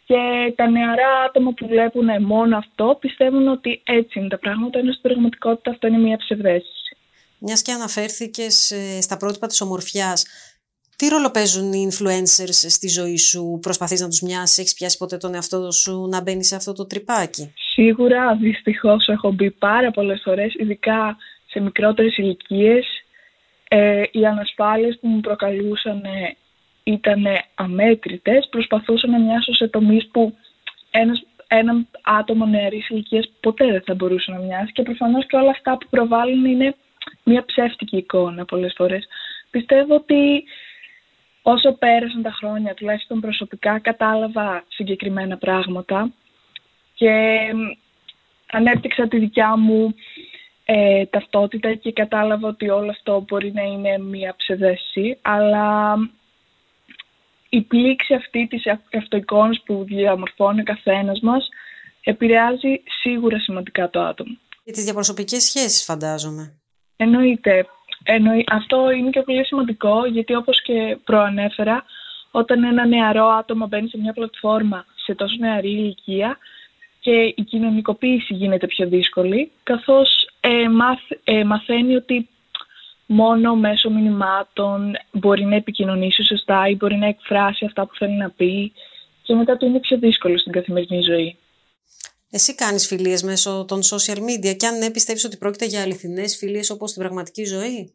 και 0.05 0.53
τα 0.57 0.71
νεαρά 0.71 1.09
άτομα 1.27 1.53
που 1.53 1.67
βλέπουν 1.67 2.23
μόνο 2.23 2.57
αυτό 2.57 2.97
πιστεύουν 3.01 3.49
ότι 3.49 3.83
έτσι 3.85 4.19
είναι 4.19 4.29
τα 4.29 4.38
πράγματα, 4.38 4.79
ενώ 4.79 4.91
στην 4.93 5.03
πραγματικότητα 5.03 5.71
αυτό 5.71 5.87
είναι 5.87 5.99
μια 5.99 6.17
ψευδέστηση. 6.17 6.97
Μιας 7.38 7.62
και 7.62 7.73
αναφέρθηκες 7.73 8.71
ε, 8.71 9.01
στα 9.01 9.17
πρότυπα 9.17 9.47
της 9.47 9.61
ομορφιάς, 9.61 10.25
τι 10.97 11.09
ρόλο 11.09 11.31
παίζουν 11.31 11.73
οι 11.73 11.88
influencers 11.91 12.67
στη 12.69 12.88
ζωή 12.88 13.17
σου, 13.17 13.59
προσπαθείς 13.62 14.01
να 14.01 14.09
τους 14.09 14.21
μοιάσεις, 14.21 14.59
έχεις 14.59 14.75
πιάσει 14.75 14.97
ποτέ 14.99 15.17
τον 15.17 15.35
εαυτό 15.35 15.71
σου 15.71 16.07
να 16.09 16.23
μπαίνει 16.23 16.45
σε 16.45 16.57
αυτό 16.57 16.73
το 16.73 16.87
τρυπάκι; 16.87 17.53
Σίγουρα, 17.73 18.37
δυστυχώς 18.41 19.09
έχω 19.09 19.33
μπει 19.33 19.51
πάρα 19.51 19.91
πολλές 19.91 20.21
φορές, 20.25 20.55
ειδικά 20.55 21.17
σε 21.47 21.61
μικρότερες 21.61 22.17
ηλικίες. 22.17 22.87
Ε, 23.69 24.03
οι 24.11 24.27
ανασφάλειες 24.27 24.99
που 25.01 25.09
μου 25.09 25.21
προκαλούσαν 25.21 26.03
ήταν 26.85 27.25
αμέτρητες, 27.55 28.49
προσπαθούσα 28.51 29.07
να 29.09 29.18
μοιάσω 29.18 29.55
σε 29.55 29.68
τομείς 29.68 30.09
που 30.12 30.37
ένας, 30.90 31.23
ένα 31.47 31.87
άτομο 32.03 32.47
νεαρής 32.47 32.88
ηλικίας 32.88 33.33
ποτέ 33.40 33.66
δεν 33.66 33.83
θα 33.87 33.95
μπορούσε 33.95 34.31
να 34.31 34.38
μοιάσει 34.38 34.73
και 34.73 34.83
προφανώς 34.83 35.27
και 35.27 35.37
όλα 35.37 35.51
αυτά 35.51 35.79
που 35.79 35.87
προβάλλουν 35.90 36.45
είναι 36.45 36.75
μια 37.25 37.45
ψεύτικη 37.45 37.97
εικόνα 37.97 38.45
πολλές 38.45 38.73
φορές. 38.77 39.07
Πιστεύω 39.51 39.95
ότι 39.95 40.45
όσο 41.42 41.73
πέρασαν 41.73 42.23
τα 42.23 42.31
χρόνια, 42.31 42.75
τουλάχιστον 42.75 43.21
προσωπικά, 43.21 43.79
κατάλαβα 43.79 44.64
συγκεκριμένα 44.68 45.37
πράγματα 45.37 46.11
και 46.95 47.38
ανέπτυξα 48.53 49.09
τη 49.09 49.18
δικιά 49.18 49.57
μου 49.57 49.95
ε, 50.64 51.07
ταυτότητα 51.07 51.75
και 51.75 51.92
κατάλαβα 51.92 52.49
ότι 52.49 52.68
όλο 52.68 52.90
αυτό 52.90 53.25
μπορεί 53.29 53.53
να 53.53 53.62
είναι 53.62 53.99
μία 53.99 54.35
ψευδέστηση, 54.37 55.18
αλλά 55.23 55.97
η 57.55 57.61
πλήξη 57.61 58.15
αυτή 58.15 58.47
της 58.47 58.62
αυτοεικόνας 58.99 59.62
που 59.65 59.85
διαμορφώνει 59.85 60.61
ο 60.61 60.65
καθένας 60.65 61.21
μας 61.21 61.49
επηρεάζει 62.05 62.83
σίγουρα 63.01 63.38
σημαντικά 63.38 63.91
το 63.91 64.01
άτομο. 64.01 64.37
Και 64.65 64.73
τις 64.73 64.85
διαπροσωπικές 64.85 65.43
σχέσεις 65.43 65.85
φαντάζομαι. 65.85 66.55
Εννοείται. 66.97 67.67
Εννοεί, 68.03 68.45
αυτό 68.51 68.91
είναι 68.91 69.11
και 69.11 69.23
πολύ 69.23 69.45
σημαντικό 69.45 70.07
γιατί 70.07 70.35
όπως 70.35 70.62
και 70.62 70.99
προανέφερα 71.05 71.85
όταν 72.31 72.65
ένα 72.65 72.87
νεαρό 72.87 73.27
άτομο 73.27 73.67
μπαίνει 73.67 73.88
σε 73.88 73.99
μια 73.99 74.12
πλατφόρμα 74.12 74.85
σε 75.05 75.15
τόσο 75.15 75.37
νεαρή 75.38 75.71
ηλικία 75.71 76.38
και 77.01 77.35
η 77.37 77.43
κοινωνικοποίηση 77.43 78.35
γίνεται 78.35 78.67
πιο 78.67 78.88
δύσκολη 78.88 79.51
καθώς 79.62 80.31
ε, 80.41 80.69
μαθ, 80.69 81.01
ε, 81.25 81.45
μαθαίνει 81.45 81.95
ότι 81.97 82.29
μόνο 83.12 83.55
μέσω 83.55 83.90
μηνυμάτων 83.90 84.92
μπορεί 85.12 85.44
να 85.44 85.57
επικοινωνήσει 85.57 86.25
σωστά 86.25 86.68
ή 86.68 86.75
μπορεί 86.77 86.96
να 86.96 87.07
εκφράσει 87.07 87.64
αυτά 87.64 87.87
που 87.87 87.94
θέλει 87.94 88.16
να 88.16 88.31
πει 88.31 88.72
και 89.22 89.35
μετά 89.35 89.57
του 89.57 89.66
είναι 89.66 89.81
πιο 89.81 89.98
δύσκολο 89.98 90.38
στην 90.38 90.53
καθημερινή 90.53 91.03
ζωή. 91.03 91.37
Εσύ 92.31 92.55
κάνεις 92.55 92.87
φιλίες 92.87 93.22
μέσω 93.22 93.64
των 93.68 93.81
social 93.83 94.18
media 94.18 94.57
και 94.57 94.66
αν 94.66 94.79
ναι 94.79 94.90
πιστεύεις 94.90 95.25
ότι 95.25 95.37
πρόκειται 95.37 95.66
για 95.66 95.83
αληθινές 95.83 96.37
φιλίες 96.37 96.70
όπως 96.70 96.90
στην 96.90 97.03
πραγματική 97.03 97.44
ζωή; 97.44 97.92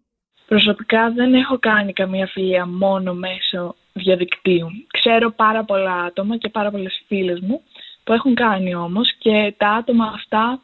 Προσωπικά 0.48 1.12
δεν 1.12 1.34
έχω 1.34 1.60
κάνει 1.60 1.94
καμία 1.94 2.28
φιλία 2.28 2.66
μόνο 2.66 3.14
μέσω 3.14 3.76
διαδικτύου. 3.94 4.68
Ξέρω 4.88 5.32
πάρα 5.32 5.64
πολλά 5.64 5.94
άτομα 5.94 6.38
και 6.38 6.50
πάρα 6.50 6.72
πολλές 6.72 7.04
φίλες 7.08 7.40
μου 7.40 7.62
που 8.04 8.14
έχουν 8.14 8.36
κάνει 8.36 8.76
όμως 8.76 9.14
και 9.20 9.54
τα 9.58 9.70
άτομα 9.70 10.12
αυτά 10.16 10.62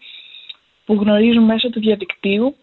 που 0.85 0.93
γνωρίζουν 0.93 1.43
μέσω 1.43 1.69
του 1.69 1.79
διαδικτύου 1.79 2.55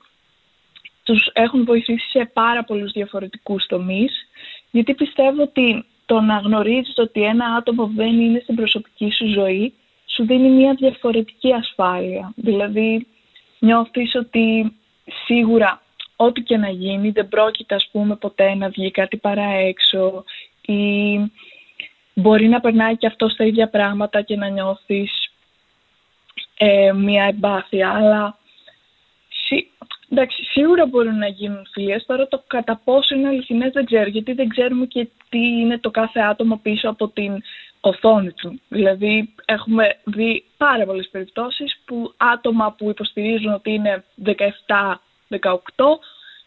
τους 1.10 1.30
έχουν 1.32 1.64
βοηθήσει 1.64 2.08
σε 2.08 2.30
πάρα 2.32 2.64
πολλούς 2.64 2.92
διαφορετικούς 2.92 3.66
τομείς 3.66 4.28
γιατί 4.70 4.94
πιστεύω 4.94 5.42
ότι 5.42 5.84
το 6.06 6.20
να 6.20 6.36
γνωρίζεις 6.36 6.94
ότι 6.96 7.22
ένα 7.22 7.54
άτομο 7.58 7.90
δεν 7.94 8.20
είναι 8.20 8.40
στην 8.42 8.54
προσωπική 8.54 9.10
σου 9.12 9.26
ζωή 9.26 9.74
σου 10.06 10.26
δίνει 10.26 10.48
μια 10.48 10.74
διαφορετική 10.74 11.52
ασφάλεια. 11.52 12.32
Δηλαδή 12.36 13.06
νιώθεις 13.58 14.14
ότι 14.14 14.76
σίγουρα 15.24 15.82
ό,τι 16.16 16.40
και 16.40 16.56
να 16.56 16.68
γίνει 16.68 17.10
δεν 17.10 17.28
πρόκειται 17.28 17.74
ας 17.74 17.88
πούμε 17.92 18.16
ποτέ 18.16 18.54
να 18.54 18.68
βγει 18.68 18.90
κάτι 18.90 19.16
παρά 19.16 19.48
έξω 19.50 20.24
ή 20.60 20.82
μπορεί 22.14 22.48
να 22.48 22.60
περνάει 22.60 22.96
και 22.96 23.06
αυτός 23.06 23.32
στα 23.32 23.44
ίδια 23.44 23.68
πράγματα 23.68 24.22
και 24.22 24.36
να 24.36 24.48
νιώθεις 24.48 25.30
ε, 26.58 26.92
μια 26.92 27.24
εμπάθεια 27.24 27.90
αλλά 27.90 28.38
Εντάξει, 30.12 30.44
σίγουρα 30.44 30.86
μπορούν 30.86 31.18
να 31.18 31.26
γίνουν 31.26 31.66
φιλίες, 31.72 32.04
τώρα 32.06 32.28
το 32.28 32.42
κατά 32.46 32.80
πόσο 32.84 33.14
είναι 33.14 33.28
αληθινές 33.28 33.72
δεν 33.72 33.84
ξέρω, 33.84 34.08
γιατί 34.08 34.32
δεν 34.32 34.48
ξέρουμε 34.48 34.86
και 34.86 35.08
τι 35.28 35.38
είναι 35.38 35.78
το 35.78 35.90
κάθε 35.90 36.20
άτομο 36.20 36.56
πίσω 36.62 36.88
από 36.88 37.08
την 37.08 37.42
οθόνη 37.80 38.32
του. 38.32 38.60
Δηλαδή, 38.68 39.34
έχουμε 39.44 39.84
δει 40.04 40.44
πάρα 40.56 40.84
πολλές 40.84 41.08
περιπτώσεις 41.10 41.80
που 41.84 42.14
άτομα 42.16 42.72
που 42.72 42.90
υποστηρίζουν 42.90 43.52
ότι 43.52 43.70
είναι 43.70 44.04
17-18 44.24 44.34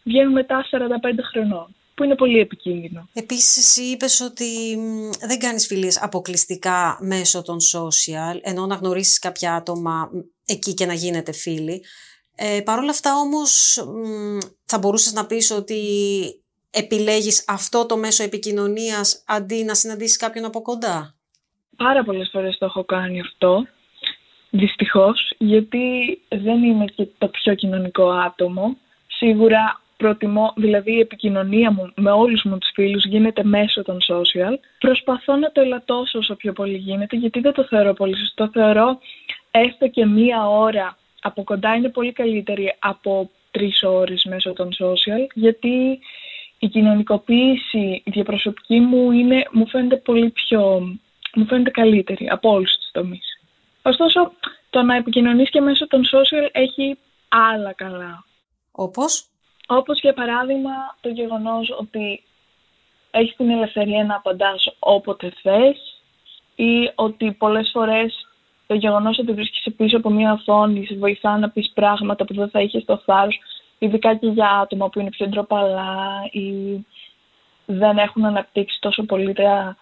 βγαίνουν 0.03 0.31
μετά 0.31 0.65
45 0.71 1.23
χρονών 1.31 1.75
που 1.95 2.03
είναι 2.03 2.15
πολύ 2.15 2.39
επικίνδυνο. 2.39 3.09
Επίσης, 3.13 3.57
εσύ 3.57 3.81
είπες 3.81 4.19
ότι 4.19 4.77
δεν 5.27 5.39
κάνεις 5.39 5.67
φιλίες 5.67 6.01
αποκλειστικά 6.01 6.97
μέσω 7.01 7.41
των 7.41 7.57
social, 7.75 8.39
ενώ 8.41 8.65
να 8.65 8.75
γνωρίσεις 8.75 9.19
κάποια 9.19 9.55
άτομα 9.55 10.09
εκεί 10.45 10.73
και 10.73 10.85
να 10.85 10.93
γίνετε 10.93 11.31
φίλοι. 11.31 11.83
Ε, 12.35 12.61
Παρ' 12.61 12.79
όλα 12.79 12.89
αυτά 12.89 13.15
όμως 13.15 13.77
θα 14.65 14.77
μπορούσες 14.77 15.13
να 15.13 15.25
πεις 15.25 15.51
ότι 15.51 15.79
επιλέγεις 16.71 17.45
αυτό 17.47 17.85
το 17.85 17.97
μέσο 17.97 18.23
επικοινωνίας 18.23 19.23
αντί 19.27 19.63
να 19.63 19.73
συναντήσεις 19.73 20.17
κάποιον 20.17 20.45
από 20.45 20.61
κοντά; 20.61 21.15
Πάρα 21.77 22.03
πολλές 22.03 22.29
φορές 22.31 22.57
το 22.57 22.65
έχω 22.65 22.83
κάνει 22.83 23.19
αυτό, 23.19 23.65
δυστυχώς, 24.49 25.33
γιατί 25.37 26.19
δεν 26.29 26.63
είμαι 26.63 26.85
και 26.85 27.07
το 27.17 27.27
πιο 27.27 27.55
κοινωνικό 27.55 28.09
άτομο. 28.09 28.77
Σίγουρα 29.07 29.81
προτιμώ, 29.97 30.53
δηλαδή 30.55 30.91
η 30.91 30.99
επικοινωνία 30.99 31.71
μου 31.71 31.91
με 31.95 32.11
όλους 32.11 32.43
μου 32.43 32.57
τους 32.57 32.69
φίλους 32.73 33.05
γίνεται 33.05 33.43
μέσω 33.43 33.81
των 33.81 33.97
social. 33.97 34.53
Προσπαθώ 34.79 35.35
να 35.35 35.51
το 35.51 35.61
ελαττώσω 35.61 36.19
όσο 36.19 36.35
πιο 36.35 36.53
πολύ 36.53 36.77
γίνεται, 36.77 37.15
γιατί 37.15 37.39
δεν 37.39 37.53
το 37.53 37.63
θεωρώ 37.63 37.93
πολύ 37.93 38.17
σωστό. 38.17 38.49
Θεωρώ 38.53 38.99
έστω 39.51 39.87
και 39.87 40.05
μία 40.05 40.49
ώρα 40.49 40.97
από 41.23 41.43
κοντά 41.43 41.75
είναι 41.75 41.89
πολύ 41.89 42.11
καλύτερη 42.11 42.75
από 42.79 43.29
τρεις 43.51 43.83
ώρες 43.83 44.23
μέσω 44.23 44.53
των 44.53 44.69
social, 44.79 45.27
γιατί 45.33 45.99
η 46.59 46.67
κοινωνικοποίηση, 46.67 48.01
η 48.05 48.11
διαπροσωπική 48.11 48.79
μου 48.79 49.11
είναι, 49.11 49.47
μου 49.51 49.67
φαίνεται 49.67 49.95
πολύ 49.95 50.29
πιο, 50.29 50.79
μου 51.33 51.45
φαίνεται 51.45 51.69
καλύτερη 51.69 52.29
από 52.29 52.49
όλους 52.49 52.77
τους 52.77 52.91
τομείς. 52.91 53.39
Ωστόσο, 53.81 54.31
το 54.69 54.81
να 54.81 54.95
επικοινωνείς 54.95 55.49
και 55.49 55.61
μέσω 55.61 55.87
των 55.87 56.01
social 56.03 56.49
έχει 56.51 56.97
άλλα 57.27 57.73
καλά. 57.73 58.25
Όπως; 58.71 59.25
Όπως 59.67 59.99
για 59.99 60.13
παράδειγμα 60.13 60.71
το 61.01 61.09
γεγονός 61.09 61.75
ότι 61.79 62.23
έχεις 63.11 63.35
την 63.35 63.49
ελευθερία 63.49 64.03
να 64.03 64.15
απαντάς 64.15 64.75
όποτε 64.79 65.33
θες 65.41 66.01
ή 66.55 66.91
ότι 66.95 67.31
πολλές 67.31 67.69
φορές 67.73 68.27
το 68.67 68.75
γεγονός 68.75 69.19
ότι 69.19 69.33
βρίσκεσαι 69.33 69.69
πίσω 69.69 69.97
από 69.97 70.09
μια 70.09 70.33
οθόνη 70.33 70.85
σε 70.85 70.95
βοηθά 70.95 71.37
να 71.37 71.49
πεις 71.49 71.71
πράγματα 71.73 72.25
που 72.25 72.33
δεν 72.33 72.49
θα 72.49 72.61
είχες 72.61 72.85
το 72.85 73.01
θάρρος 73.05 73.39
ειδικά 73.79 74.15
και 74.15 74.27
για 74.27 74.49
άτομα 74.49 74.89
που 74.89 74.99
είναι 74.99 75.09
πιο 75.09 75.27
ντροπαλά 75.27 76.21
ή 76.31 76.51
δεν 77.65 77.97
έχουν 77.97 78.25
αναπτύξει 78.25 78.77
τόσο 78.79 79.03
πολύ 79.03 79.33
τα, 79.33 79.77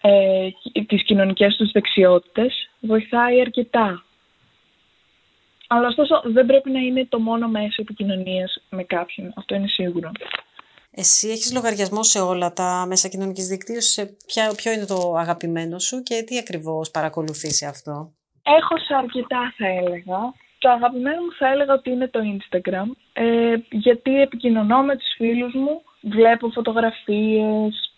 ε, 0.00 0.48
τις 0.86 1.04
κοινωνικές 1.04 1.56
τους 1.56 1.70
δεξιότητες, 1.70 2.70
βοηθάει 2.80 3.40
αρκετά. 3.40 4.04
Αλλά 5.68 5.86
ωστόσο 5.86 6.22
δεν 6.24 6.46
πρέπει 6.46 6.70
να 6.70 6.80
είναι 6.80 7.06
το 7.08 7.18
μόνο 7.18 7.48
μέσο 7.48 7.82
επικοινωνίας 7.82 8.62
με 8.70 8.84
κάποιον. 8.84 9.32
Αυτό 9.36 9.54
είναι 9.54 9.68
σίγουρο. 9.68 10.10
Εσύ 10.90 11.28
έχεις 11.28 11.52
λογαριασμό 11.52 12.02
σε 12.02 12.20
όλα 12.20 12.52
τα 12.52 12.84
μέσα 12.88 13.08
κοινωνικής 13.08 13.46
δικτύωσης. 13.46 14.16
Ποια, 14.26 14.54
ποιο 14.56 14.72
είναι 14.72 14.86
το 14.86 15.14
αγαπημένο 15.16 15.78
σου 15.78 16.02
και 16.02 16.22
τι 16.22 16.38
ακριβώς 16.38 16.90
παρακολουθείς 16.90 17.62
αυτό; 17.62 18.12
Έχω 18.58 18.78
σε 18.78 18.94
αρκετά 18.94 19.54
θα 19.56 19.66
έλεγα. 19.66 20.20
Το 20.58 20.68
αγαπημένο 20.70 21.20
μου 21.22 21.32
θα 21.38 21.48
έλεγα 21.48 21.74
ότι 21.74 21.90
είναι 21.90 22.08
το 22.08 22.20
Instagram, 22.34 22.88
ε, 23.12 23.54
γιατί 23.70 24.20
επικοινωνώ 24.20 24.82
με 24.82 24.96
τους 24.96 25.14
φίλους 25.16 25.54
μου, 25.54 25.82
βλέπω 26.00 26.50
φωτογραφίες, 26.50 27.92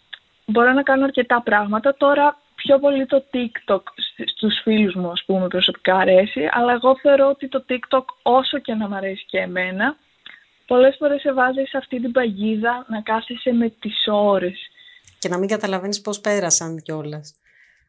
μπορώ 0.47 0.73
να 0.73 0.83
κάνω 0.83 1.05
αρκετά 1.05 1.43
πράγματα. 1.43 1.95
Τώρα 1.97 2.37
πιο 2.55 2.79
πολύ 2.79 3.07
το 3.07 3.25
TikTok 3.33 3.83
στους 4.35 4.61
φίλους 4.63 4.95
μου, 4.95 5.11
ας 5.11 5.23
πούμε, 5.27 5.47
προσωπικά 5.47 5.97
αρέσει, 5.97 6.49
αλλά 6.51 6.73
εγώ 6.73 6.99
θεωρώ 6.99 7.29
ότι 7.29 7.49
το 7.49 7.65
TikTok 7.69 8.05
όσο 8.23 8.59
και 8.59 8.75
να 8.75 8.89
μ' 8.89 8.95
αρέσει 8.95 9.25
και 9.27 9.39
εμένα, 9.39 9.97
πολλές 10.67 10.97
φορές 10.99 11.21
σε 11.21 11.33
βάζει 11.33 11.63
σε 11.69 11.77
αυτή 11.77 12.01
την 12.01 12.13
παγίδα 12.13 12.87
να 12.89 13.01
κάθεσαι 13.01 13.53
με 13.53 13.69
τις 13.69 14.07
ώρες. 14.11 14.59
Και 15.19 15.29
να 15.29 15.39
μην 15.39 15.49
καταλαβαίνεις 15.49 16.01
πώς 16.01 16.21
πέρασαν 16.21 16.83
κιόλας. 16.83 17.35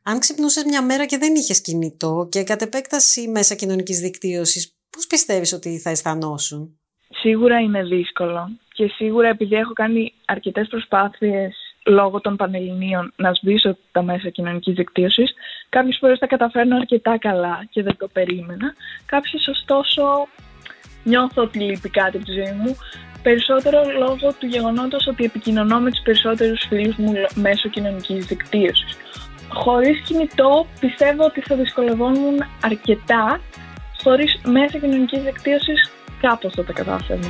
Αν 0.04 0.20
ξυπνούσες 0.20 0.64
μια 0.64 0.84
μέρα 0.84 1.06
και 1.06 1.18
δεν 1.18 1.36
είχες 1.36 1.62
κινητό 1.62 2.28
και 2.32 2.44
κατ' 2.44 2.62
επέκταση 2.62 3.28
μέσα 3.28 3.56
κοινωνικής 3.56 4.00
δικτύωσης, 4.00 4.74
πώς 4.90 5.08
πιστεύεις 5.08 5.54
ότι 5.54 5.80
θα 5.80 5.90
αισθανόσουν; 5.90 6.80
Σίγουρα 7.10 7.60
είναι 7.60 7.84
δύσκολο 7.84 8.50
και 8.74 8.88
σίγουρα 8.88 9.28
επειδή 9.28 9.56
έχω 9.56 9.74
κάνει 9.74 10.14
αρκετές 10.26 10.68
προσπάθειες 10.68 11.56
λόγω 11.86 12.22
των 12.22 12.36
Πανελληνίων 12.36 13.14
να 13.16 13.34
σβήσω 13.34 13.78
τα 13.92 14.02
μέσα 14.04 14.30
κοινωνικής 14.30 14.74
δικτύωσης. 14.74 15.34
Κάποιες 15.70 15.98
φορές 16.00 16.20
τα 16.20 16.28
καταφέρνω 16.28 16.76
αρκετά 16.76 17.18
καλά 17.18 17.66
και 17.70 17.84
δεν 17.84 17.98
το 17.98 18.08
περίμενα. 18.08 18.74
Κάποιες 19.06 19.48
ωστόσο 19.48 20.28
νιώθω 21.04 21.42
ότι 21.42 21.60
λείπει 21.60 21.90
κάτι 21.90 22.18
από 22.18 22.26
τη 22.26 22.32
ζωή 22.32 22.54
μου. 22.58 22.78
Περισσότερο 23.24 23.84
λόγω 23.98 24.34
του 24.40 24.46
γεγονότος 24.46 25.08
ότι 25.08 25.24
επικοινωνώ 25.24 25.80
με 25.80 25.90
τους 25.92 26.02
περισσότερους 26.04 26.66
φίλους 26.68 26.96
μου 26.96 27.14
μέσω 27.36 27.70
κοινωνικής 27.70 28.26
δικτύωσης. 28.26 28.98
Χωρίς 29.54 30.02
κινητό 30.02 30.66
πιστεύω 30.80 31.24
ότι 31.24 31.42
θα 31.42 31.56
δυσκολευόμουν 31.56 32.44
αρκετά. 32.64 33.40
Χωρίς 34.04 34.42
μέσα 34.46 34.78
κοινωνικής 34.78 35.22
δικτύωσης 35.22 35.92
κάπως 36.22 36.54
θα 36.54 36.64
τα 36.64 36.74
κατάφερνα. 36.74 37.28